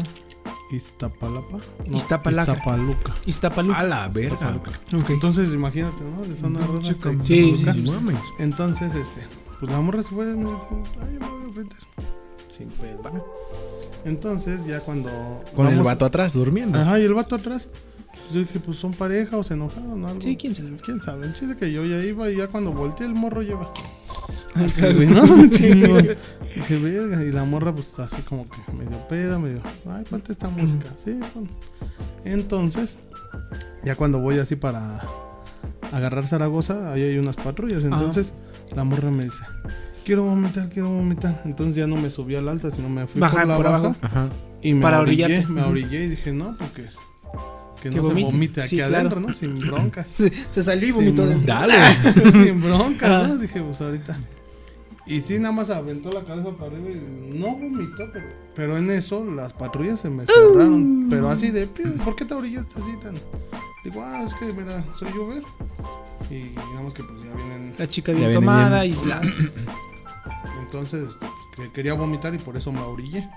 [0.71, 1.57] Iztapalapa.
[1.87, 2.53] No, Iztapalaca.
[2.53, 3.15] Iztapaluca.
[3.25, 3.79] Iztapaluca.
[3.79, 4.55] A la verga.
[4.93, 5.09] Ok.
[5.09, 6.21] Entonces imagínate, ¿no?
[6.21, 6.91] De zona rosa.
[6.91, 7.81] hasta Sí, sí, sí.
[7.81, 8.25] mames.
[8.37, 9.25] Entonces, este.
[9.59, 10.25] Pues la morra se fue.
[10.25, 11.79] Me dijo, ay, yo me voy a enfrentar.
[12.49, 13.01] Sin pedo.
[13.13, 13.25] ¿no?
[14.05, 15.09] Entonces, ya cuando.
[15.55, 16.79] Con el vato atrás, durmiendo.
[16.79, 17.69] Ajá, y el vato atrás.
[18.11, 20.21] Pues yo dije, pues son pareja o se enojaron o algo.
[20.21, 20.75] Sí, quién sabe.
[20.83, 21.25] ¿Quién sabe?
[21.25, 23.71] El chiste que yo ya iba y ya cuando volteé el morro lleva.
[24.55, 24.95] Ay, Así, cabrón.
[24.97, 25.49] güey, ¿no?
[25.49, 26.07] Chingón.
[26.55, 27.23] Dije, verga.
[27.23, 29.61] Y la morra, pues así como que medio peda, medio.
[29.89, 30.87] Ay, ponte esta música.
[31.03, 31.47] Sí, pon.
[32.25, 32.97] Entonces,
[33.83, 35.01] ya cuando voy así para
[35.91, 37.83] agarrar Zaragoza, ahí hay unas patrullas.
[37.83, 38.33] Entonces,
[38.75, 39.37] la morra me dice,
[40.05, 41.41] quiero vomitar, quiero vomitar.
[41.45, 43.77] Entonces ya no me subí al alta, sino me fui Baja por la por baja.
[43.77, 43.95] abajo.
[44.01, 44.27] Ajá.
[44.61, 46.97] Y me Para orillé, me orillé y dije, no, porque es.
[47.81, 48.61] Que Que no se vomite.
[48.61, 48.95] aquí Sí, claro.
[48.97, 49.33] adentro, ¿no?
[49.33, 50.07] Sin broncas.
[50.15, 51.47] Se, se salió y vomitó dentro.
[51.53, 51.73] Dale.
[52.31, 53.27] Sin bronca, Ah.
[53.27, 53.37] ¿no?
[53.37, 54.19] Dije, pues ahorita.
[55.05, 58.91] Y sí, nada más aventó la cabeza para arriba y no vomitó, pero, pero en
[58.91, 61.07] eso las patrullas se me cerraron.
[61.09, 63.15] Pero así de, "Pi, ¿por qué te orillaste así tan?
[63.83, 65.41] Digo, ah, es que mira, soy Uber.
[66.29, 67.73] Y digamos que pues ya vienen.
[67.79, 69.19] La chica bien tomada y bla.
[70.61, 71.25] Entonces, este,
[71.55, 73.27] pues, que quería vomitar y por eso me orillé.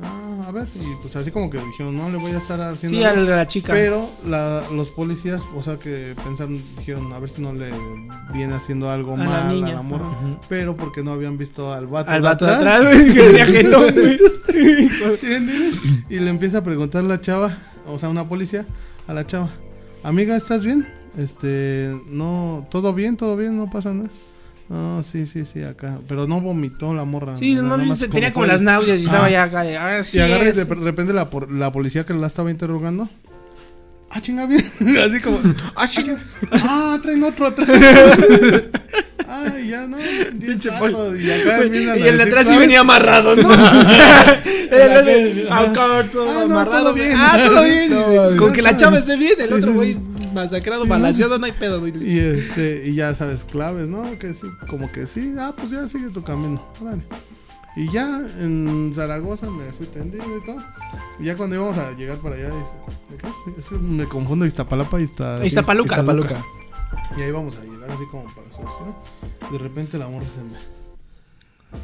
[0.00, 2.96] Ah, a ver, y pues así como que dijeron, no le voy a estar haciendo.
[2.98, 3.36] Sí, a nada".
[3.36, 3.72] la, chica.
[3.74, 7.70] Pero la- los policías, o sea, que pensaron, dijeron, a ver si no le
[8.32, 10.08] viene haciendo algo A la mal niña, a la morra.
[10.48, 12.10] Pero porque no habían visto al vato.
[12.10, 13.68] Al vato de atrás, güey, que
[16.08, 18.66] y le empieza a preguntar la chava, o sea, una policía,
[19.06, 19.50] a la chava,
[20.02, 20.86] amiga, ¿estás bien?
[21.18, 24.08] Este, no, todo bien, todo bien, no pasa nada.
[24.68, 25.98] No, sí, sí, sí, acá.
[26.08, 27.36] Pero no vomitó la morra.
[27.36, 29.30] Sí, no, se- tenía como las náuseas y estaba Ah.
[29.30, 32.14] ya acá de, ah, sí Y agarra y de repente la, por- la policía que
[32.14, 33.08] la estaba interrogando.
[34.10, 34.62] Ah, chinga bien.
[35.06, 35.38] Así como.
[35.74, 36.18] Ah, chinga.
[36.52, 37.68] Ah, traen otro atrás.
[39.34, 39.96] Ah, ya no.
[40.38, 43.50] Pinche Y acá Y el de atrás sí venía amarrado, ¿no?
[44.70, 45.60] Era el de- Ajá.
[45.70, 46.94] acá todo Ah, no, amarrado.
[47.16, 48.36] Ah, todo bien.
[48.36, 49.96] Con que la chava esté bien, el otro güey.
[50.32, 51.86] Masacrado, Sí, balaseado, no hay pedo.
[51.86, 54.18] Y este, y ya sabes, claves, ¿no?
[54.18, 57.02] Que sí, como que sí, ah, pues ya sigue tu camino, órale.
[57.74, 60.62] Y ya en Zaragoza me fui tendido y todo.
[61.18, 62.72] Y ya cuando íbamos a llegar para allá, dice,
[63.10, 63.72] ¿de qué es?
[63.72, 65.94] Es- me confundo Iztapalapa y Izta- Iztapaluca.
[65.94, 66.44] Iztapaluca.
[67.16, 68.96] Y ahí vamos a llegar así como para su destino.
[69.50, 70.71] De repente la morra se me.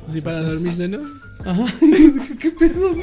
[0.08, 1.00] Así para dormirse, ¿no?
[1.44, 1.62] Ajá.
[2.40, 2.94] ¿Qué pedo?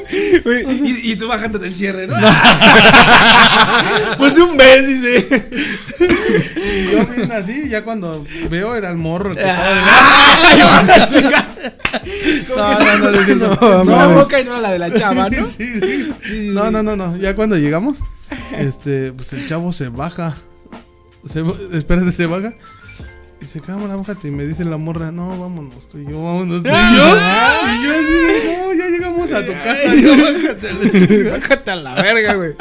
[0.44, 2.16] Güey, y, y tú bajando del cierre, ¿no?
[4.18, 5.48] pues de un mes, dice.
[6.92, 11.08] Yo bien así, ya cuando veo era el morro el que estaba de ¡Ah!
[11.08, 11.48] Chinga.
[12.48, 14.94] No, no, no, no, no, No, no, la no, boca y no la de la
[14.94, 15.46] chava, ¿no?
[15.56, 15.80] Sí,
[16.20, 16.50] sí.
[16.52, 17.16] No, no, no, no.
[17.16, 17.98] Ya cuando llegamos,
[18.56, 20.36] este, pues el chavo se baja.
[21.28, 22.54] Se, espérate, se baja.
[23.40, 24.28] Y se cámara, bájate.
[24.28, 26.76] Y me dice la morra, no, vámonos, tú y yo, vámonos, tú y yo.
[26.76, 29.94] Y yo así, de, no, ya llegamos a tu casa.
[29.94, 30.72] No, bájate.
[30.72, 31.38] la chingada".
[31.38, 32.52] Bájate a la verga, güey.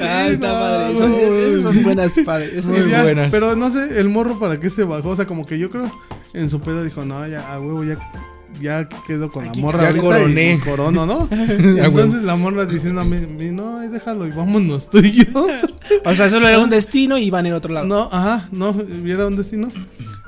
[0.00, 0.96] Ay, está no, padre.
[0.96, 2.46] Son, esas son buenas, padre.
[2.58, 3.30] Esas Y son- ya, buenas.
[3.30, 5.10] Pero no sé, el morro para qué se bajó.
[5.10, 5.90] O sea, como que yo creo
[6.34, 7.96] en su pedo dijo, no, ya, a huevo, ya.
[8.60, 10.54] Ya quedo con Aquí la morra ya coroné.
[10.54, 11.28] y corono, ¿no?
[11.30, 12.04] Ya, güey.
[12.04, 13.18] Entonces la morra diciendo a mí,
[13.52, 15.46] no, déjalo y vámonos tú y yo.
[16.04, 17.86] O sea, solo era un destino y iban en otro lado.
[17.86, 19.68] No, ajá, no, viera un destino.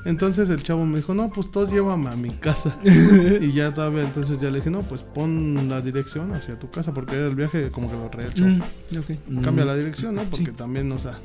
[0.05, 2.77] Entonces el chavo me dijo, no, pues todos llévame a mi casa.
[3.41, 6.93] y ya todavía, entonces ya le dije, no, pues pon la dirección hacia tu casa,
[6.93, 8.49] porque era el viaje como que lo traía el chavo.
[8.51, 9.43] Mm, ok.
[9.45, 10.25] Cambia la dirección, ¿no?
[10.25, 10.53] Porque Sí.
[10.57, 11.19] también, o sea,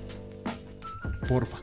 [1.27, 1.57] porfa.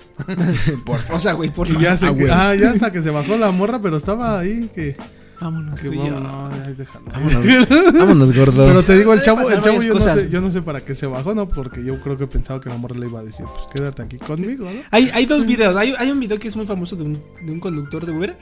[1.12, 1.82] O sea, güey, por Y favor.
[1.84, 4.96] ya se, Ah, ah, ya hasta que se bajó la morra, pero estaba ahí que,
[5.40, 6.04] Vámonos, que tú y yo.
[6.04, 7.04] ya déjalo.
[7.98, 8.66] Vámonos, gordo.
[8.66, 10.94] Pero te digo, el chavo, el chavo yo no, sé, yo no sé para qué
[10.94, 11.48] se bajó, ¿no?
[11.48, 14.16] Porque yo creo que pensaba que la morra le iba a decir, pues quédate aquí
[14.18, 14.80] conmigo, ¿no?
[14.90, 15.76] Hay, hay dos videos.
[15.76, 18.38] Hay, hay un video que es muy famoso de un, de un conductor de Uber.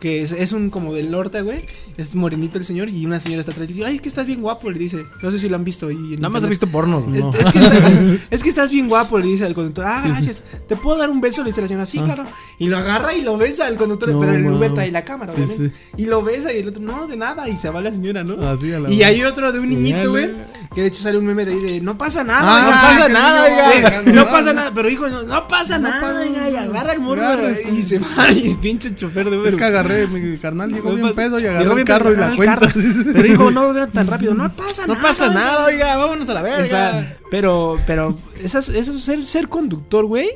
[0.00, 1.60] Que es, es un como del norte, güey.
[1.96, 2.88] Es morenito el señor.
[2.88, 3.68] Y una señora está atrás.
[3.68, 4.70] Y dice, ay, que estás bien guapo.
[4.70, 5.04] Le dice.
[5.22, 5.90] No sé si lo han visto.
[5.90, 7.40] Y en Nada más he visto pornos, Es, güey.
[7.42, 7.88] es que está-
[8.30, 9.84] es que estás bien guapo, le dice al conductor.
[9.86, 10.42] Ah, gracias.
[10.66, 11.42] ¿Te puedo dar un beso?
[11.42, 11.86] Le dice la señora.
[11.86, 12.24] Sí, claro.
[12.58, 14.08] Y lo agarra y lo besa al conductor.
[14.10, 15.76] No, pero el Uber trae la cámara, Sí, obviamente.
[15.96, 17.48] Y lo besa y el otro, no, de nada.
[17.48, 18.46] Y se va la señora, ¿no?
[18.48, 20.30] Así a la Y hay otro de un niñito, güey.
[20.74, 23.08] Que de hecho sale un meme de ahí de no pasa nada, Ah, no pasa
[23.08, 24.02] nada, oiga.
[24.12, 24.30] No ¿no?
[24.30, 27.22] pasa nada, pero hijo, no, no pasa No nada, pasa oiga, y agarra el morro
[27.72, 29.48] y se va y pinche chofer de Uber.
[29.52, 32.16] Es que agarré, mi carnal llegó No bien pasa- pedo y agarró el carro y
[32.16, 32.60] la cuenta.
[33.12, 35.06] Pero hijo, no vean tan rápido, no pasa No nada.
[35.08, 35.34] pasa oiga.
[35.40, 37.16] nada, oiga, vámonos a la verga.
[37.30, 40.30] pero, pero, esas, eso, ser, ser conductor, güey.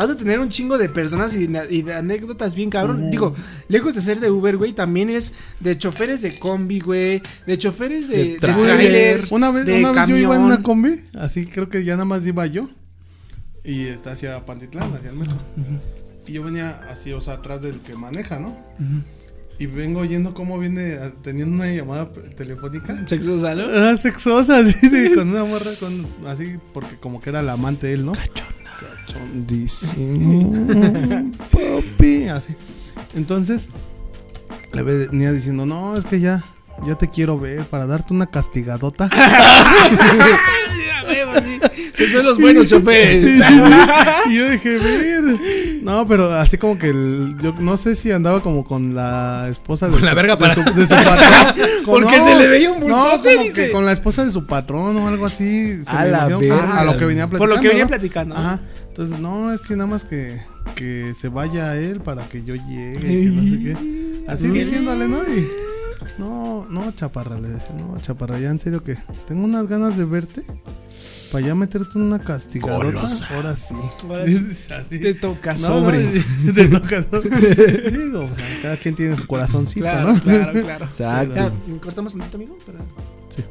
[0.00, 3.10] Has de tener un chingo de personas y, de- y de anécdotas bien cabrón.
[3.10, 3.34] Digo,
[3.66, 7.20] lejos de ser de Uber, güey, también es de choferes de combi, güey.
[7.46, 8.76] De choferes de, De de trailer.
[8.76, 9.32] trailers.
[9.32, 12.04] Una vez, de una vez yo iba en una combi, así creo que ya nada
[12.04, 12.68] más iba yo.
[13.64, 15.36] Y está hacia Pantitlán, hacia el metro.
[16.28, 18.56] Y yo venía así, o sea, atrás del que maneja, ¿no?
[19.58, 22.96] Y vengo oyendo cómo viene teniendo una llamada telefónica.
[23.04, 23.64] Sexosa, ¿no?
[23.64, 27.94] Ah, sexosa, así, con una morra, con, así, porque como que era la amante de
[27.94, 28.12] él, ¿no?
[28.78, 30.52] Cachondísimo.
[31.50, 32.54] Papi, así.
[33.14, 33.68] Entonces,
[34.72, 36.44] le venía diciendo, no, es que ya,
[36.86, 39.10] ya te quiero ver para darte una castigadota.
[41.98, 43.22] Que son los buenos choferes.
[43.24, 44.30] Sí, sí, sí.
[44.30, 45.22] Y yo dije, ver.
[45.82, 49.86] No, pero así como que el- yo no sé si andaba como con la esposa
[49.88, 51.54] de, Con la su- verga de para- su, de su patrón.
[51.84, 53.66] Porque se le veía un No, como dice.
[53.66, 55.82] que con la esposa de su patrón o algo así.
[55.84, 56.78] se A la verga.
[56.78, 57.38] a lo que venía platicando.
[57.38, 57.88] Por lo que venía ¿no?
[57.88, 58.34] platicando.
[58.34, 58.40] ¿no?
[58.40, 58.60] Ajá.
[58.88, 60.40] Entonces, no, es que nada más que,
[60.74, 62.98] que se vaya él para que yo llegue.
[63.22, 63.84] y que no sé
[64.24, 64.24] qué.
[64.28, 65.18] Así diciéndole, ¿no?
[65.22, 65.46] Y,
[66.18, 68.96] no, no, chaparra, le decía, no, chaparra, ya en serio que
[69.26, 70.42] tengo unas ganas de verte.
[71.32, 72.84] Para ya meterte una castigadota.
[72.86, 73.26] Golosa.
[73.34, 73.74] Ahora sí.
[74.08, 74.98] Ahora sí.
[75.00, 76.04] Te toca No, sobre.
[76.44, 77.90] no, te toca sobre.
[77.90, 80.20] Digo, o sea, cada quien tiene su corazoncito, Claro, ¿no?
[80.22, 80.84] claro, claro.
[80.86, 81.34] Exacto.
[81.34, 82.58] Ya, ¿Cortamos un amigo?
[82.64, 82.78] Para...
[83.34, 83.44] Sí.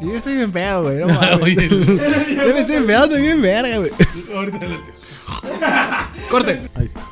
[0.00, 0.98] Yo estoy bien feo, güey.
[0.98, 1.20] No.
[1.42, 3.90] Oye, Yo me estoy feando bien verga, güey.
[4.34, 4.76] ahorita le
[6.30, 6.62] Corte.
[6.74, 7.09] Ahí está.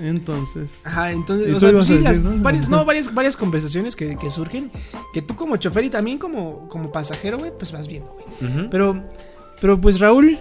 [0.00, 0.80] Entonces.
[0.84, 2.42] Ajá, entonces, ¿Y o sea, sí, a decir, las- no?
[2.42, 4.70] varias, no, varias, varias conversaciones que, que surgen,
[5.12, 8.68] que tú como chofer y también como, como pasajero, güey, pues vas viendo, güey.
[8.70, 9.04] Pero,
[9.60, 10.38] pero pues Raúl,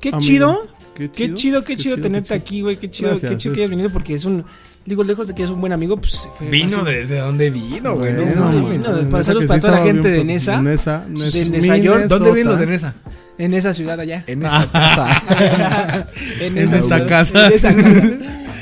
[0.00, 2.36] qué Amigo, chido, Qué qué chido, qué chido tenerte chido.
[2.40, 4.44] aquí, güey, qué chido, Gracias, qué chido que es- hayas venido porque es un,
[4.84, 7.96] digo, lejos de que es un buen amigo, pues fue Vino así- desde donde vino,
[7.96, 8.14] güey.
[8.14, 10.24] Bueno, No vino de- neta para saludos que para sí toda la gente de pro-
[10.26, 10.60] Nesa.
[10.60, 12.04] Nesa, De Nes- Nesa York.
[12.08, 12.50] ¿Dónde Nesota.
[12.50, 12.94] los de Nesa?
[13.38, 14.22] en esa ciudad allá.
[14.26, 16.06] En esa casa.
[16.40, 17.46] en En esa casa.
[17.46, 18.10] En esa casa.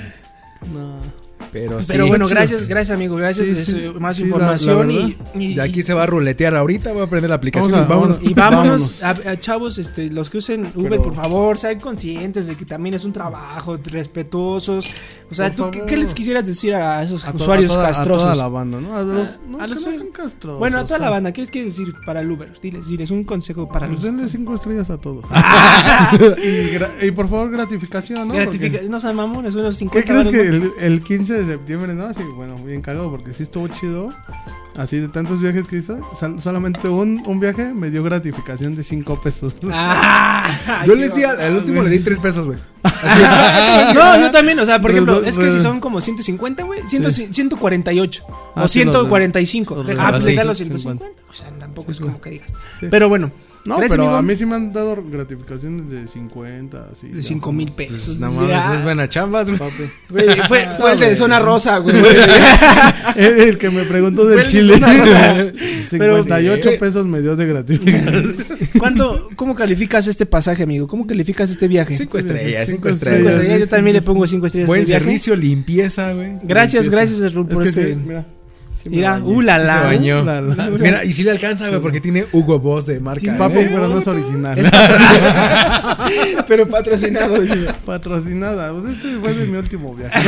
[1.50, 1.52] No.
[1.52, 3.46] Pero, sí, Pero bueno, gracias, gracias amigo, gracias.
[3.48, 6.54] Sí, es, sí, más la- información la y, y, De aquí se va a ruletear
[6.54, 7.72] ahorita, voy a aprender la aplicación.
[7.72, 8.20] Vamos a- vámonos.
[8.22, 12.46] y vámonos, A, a chavos, este, los que usen Uber, Pero- por favor, sean conscientes
[12.46, 14.86] de que también es un trabajo, respetuosos.
[15.30, 18.22] O sea, ¿tú qué, qué les quisieras decir a esos usuarios a toda, castrosos?
[18.28, 18.96] A toda la banda, ¿no?
[18.96, 20.58] A los, no, a los- que no sean castrosos.
[20.58, 22.52] bueno, a toda la o sea, banda, ¿qué les quieres decir para el Uber?
[22.60, 25.24] Diles, diles un consejo para Pues los denle cinco estrellas a todos.
[26.42, 28.34] y, gra- y por favor, gratificación, ¿no?
[28.34, 30.64] Gratifica- Porque- no sean mamones, unos ¿Qué 50 crees varos, que ¿no?
[30.80, 32.04] el, el 15 de septiembre, no?
[32.06, 34.12] Así, bueno, bien cagado porque sí estuvo chido.
[34.76, 38.84] Así de tantos viajes que hizo, sal- solamente un, un viaje me dio gratificación de
[38.84, 39.54] 5 pesos.
[39.72, 40.48] Ah,
[40.86, 42.58] Yo les di, al, último le di 3 pesos, güey.
[43.94, 47.10] No, yo también, o sea, por ejemplo, es que si son como 150, güey, 100
[47.34, 48.24] 148
[48.54, 49.76] Ah, o sí, los de- 145.
[49.76, 51.04] los Ah, pues sí, les da los 150.
[51.04, 51.30] 150.
[51.30, 52.48] O sea, tampoco es Sí, como que digas.
[52.78, 52.86] Sí.
[52.90, 53.32] Pero bueno,
[53.66, 54.16] No, pero amigo.
[54.16, 57.08] a mí sí me han dado gratificaciones de 50, así.
[57.08, 58.18] de 5 mil pesos.
[58.18, 59.58] Pues, no mames, es buena chambas, güey.
[59.58, 59.82] Papi.
[60.08, 61.16] güey, fue, fue el de Sabe.
[61.16, 61.94] zona rosa, güey.
[63.16, 64.76] el, el que me preguntó del el de chile.
[64.76, 65.52] rosa.
[65.84, 66.76] 58 sí.
[66.78, 68.36] pesos me dio de gratificación.
[68.78, 70.86] ¿Cuánto, ¿Cómo calificas este pasaje, amigo?
[70.86, 71.92] ¿Cómo calificas este viaje?
[71.94, 73.60] 5 estrellas, 5 Cinco Cinco estrellas.
[73.60, 74.68] Yo también sí, le pongo 5 estrellas.
[74.68, 75.04] Buen este viaje.
[75.04, 76.32] servicio, limpieza, güey.
[76.44, 76.90] Gracias, Limpieza.
[77.12, 77.94] gracias, Ru, por Es que este.
[77.94, 78.26] sí, mira.
[78.82, 79.78] Sí Mira, uh, la, Sí la.
[79.80, 80.24] se bañó.
[80.24, 80.70] La, la.
[80.70, 83.36] Mira, y si le alcanza, güey, porque tiene Hugo Boss de marca.
[83.36, 83.68] Papi, ¿eh?
[83.70, 84.58] pero no es original.
[84.58, 84.70] Es-
[86.48, 87.36] Pero patrocinado.
[87.84, 88.72] Patrocinada.
[88.72, 90.18] Pues ese fue de mi último viaje.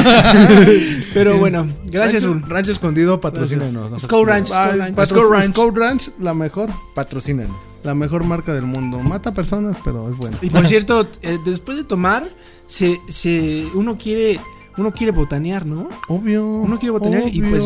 [1.15, 2.47] Pero bueno, gracias, Rancho.
[2.49, 4.03] Rancho Escondido, patrocínanos.
[4.07, 4.25] culo.
[4.27, 4.49] Ranch.
[4.49, 4.95] Skull Ranch.
[4.95, 5.51] patro- Skull Ranch.
[5.57, 6.71] Skull Ranch, la mejor.
[6.95, 7.79] Patrocínanos.
[7.85, 8.99] La mejor marca del mundo.
[8.99, 10.37] Mata personas, pero es buena.
[10.43, 12.29] Y por cierto, eh, después de tomar,
[12.67, 14.41] se, se, uno quiere,
[14.77, 15.89] uno quiere botanear, ¿no?
[16.09, 16.47] Obvio.
[16.47, 17.65] Uno quiere botanear y pues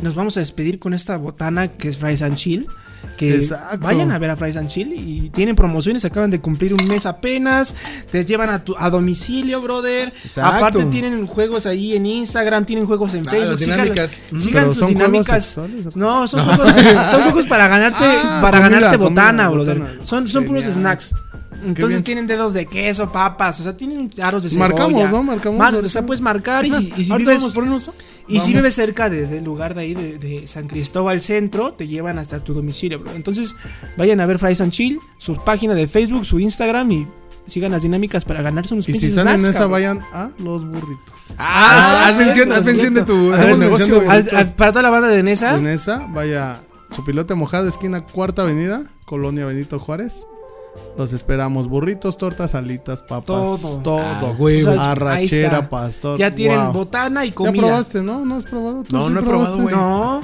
[0.00, 2.66] nos vamos a despedir con esta botana que es Fries and Chill.
[3.16, 3.78] Que Exacto.
[3.78, 7.06] vayan a ver a Fries and Chill y tienen promociones, acaban de cumplir un mes
[7.06, 7.74] apenas,
[8.10, 10.12] te llevan a tu a domicilio, brother.
[10.22, 10.56] Exacto.
[10.56, 14.18] Aparte tienen juegos ahí en Instagram, tienen juegos en Facebook, dinámicas.
[14.36, 15.56] sigan sus dinámicas.
[15.96, 16.72] No, son juegos,
[17.10, 19.78] son juegos para ganarte, Ah, para comida, ganarte comida, botana, brother.
[19.78, 20.04] botana.
[20.04, 21.14] Son, son puros snacks.
[21.64, 24.68] Entonces tienen dedos de queso, papas, o sea, tienen aros de cebolla.
[24.68, 25.22] Marcamos, ¿no?
[25.22, 25.58] Marcamos.
[25.58, 27.90] Mar- o sea, puedes marcar y si, y si Ahorita vives, vamos por unos.
[28.28, 31.86] y si vives cerca de- del lugar de ahí, de, de San Cristóbal Centro, te
[31.86, 33.12] llevan hasta tu domicilio, bro.
[33.14, 33.54] Entonces,
[33.96, 37.06] vayan a ver Fries and Chill, su página de Facebook, su Instagram y
[37.46, 39.72] sigan las dinámicas para ganarse unos Y si pinches están en snacks, esa, cabrón.
[39.72, 41.34] vayan a los burritos.
[41.36, 44.00] Ah, haz mención, haz mención de tu, negocio.
[44.00, 46.60] de para toda la banda de Nesa, En esa, vaya
[46.94, 50.26] su pilote mojado, esquina Cuarta Avenida, Colonia Benito Juárez.
[50.98, 51.68] Los esperamos.
[51.68, 53.24] Burritos, tortas, alitas, papas.
[53.26, 53.78] Todo.
[53.78, 53.98] Todo.
[54.00, 55.70] Ah, güey, O sea, ahí Arrachera, está.
[55.70, 56.18] pastor.
[56.18, 56.72] ya tienen wow.
[56.72, 57.62] botana y ¿Ya comida.
[57.62, 58.24] probaste, no?
[58.24, 58.82] ¿No has probado?
[58.84, 59.74] ¿Tú No, sí no he probado, güey.
[59.74, 60.20] No,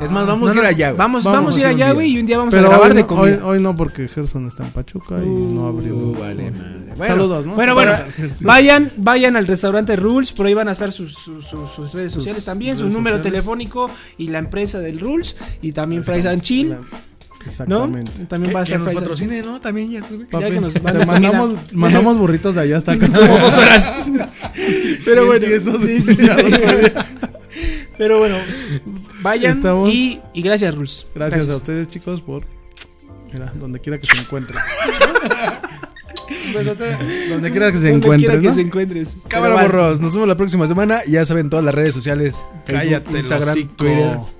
[0.00, 0.98] Es más, vamos no, a ir allá, güey.
[0.98, 2.96] Vamos, Vamos vamos a ir allá, güey, y un día vamos Pero a grabar hoy
[2.96, 3.22] de no, comida.
[3.46, 5.94] hoy, hoy no, porque Gerson está en Pachuca y no abrió.
[5.96, 6.94] Uh, vale, madre.
[6.96, 7.54] Bueno, Saludos, ¿no?
[7.54, 7.92] Bueno, bueno,
[8.40, 12.10] vayan, vayan al restaurante Rules, por ahí van a estar sus, sus- sus- sus redes
[12.12, 13.22] sociales también, su número sociales.
[13.32, 16.42] telefónico y la empresa del Rules y también Fries and
[17.46, 18.12] Exactamente.
[18.26, 19.60] También va a ser que nos patrocine, ¿no?
[19.60, 20.00] También ya.
[20.40, 23.06] Ya que nos te mandamos, mandamos burritos de allá hasta acá.
[23.08, 24.06] dos horas.
[25.04, 25.98] Pero bueno, Eso sí.
[27.96, 28.36] Pero bueno,
[29.22, 31.06] vayan Estamos- y, y gracias Rules.
[31.14, 32.44] Gracias, a ustedes, chicos, por.
[33.32, 34.60] Mira, donde quiera que se encuentren.
[36.54, 36.96] Besote,
[37.28, 38.40] donde quiera que se encuentren.
[38.40, 38.54] que ¿no?
[38.54, 39.16] se encuentres.
[39.28, 41.00] Cámara borros, nos vemos la próxima semana.
[41.08, 42.42] Ya saben todas las redes sociales.
[42.66, 43.54] Facebook, Cállate, Instagram.
[43.76, 44.35] Twitter.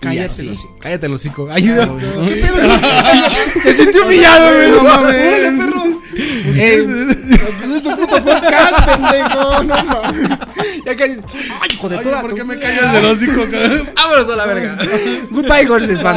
[0.00, 0.76] Cállate, el hocico.
[0.78, 1.48] Cállate el hocico.
[1.50, 1.86] Ayuda.
[1.86, 1.96] ¿no?
[1.98, 3.62] ¿Qué pedo?
[3.62, 4.70] Se sintió humillado, güey.
[4.70, 5.14] No mames.
[5.58, 5.82] Perro.
[7.58, 9.62] Pues es tu puto podcast, pendejo.
[9.64, 10.30] No mames.
[10.84, 11.04] Ya que.
[11.04, 13.90] Ay, hijo de toda ¿por qué me callas del hocico, cabrón?
[13.94, 14.78] Vámonos a la verga.
[15.30, 16.14] Goodbye, Gorges, banda.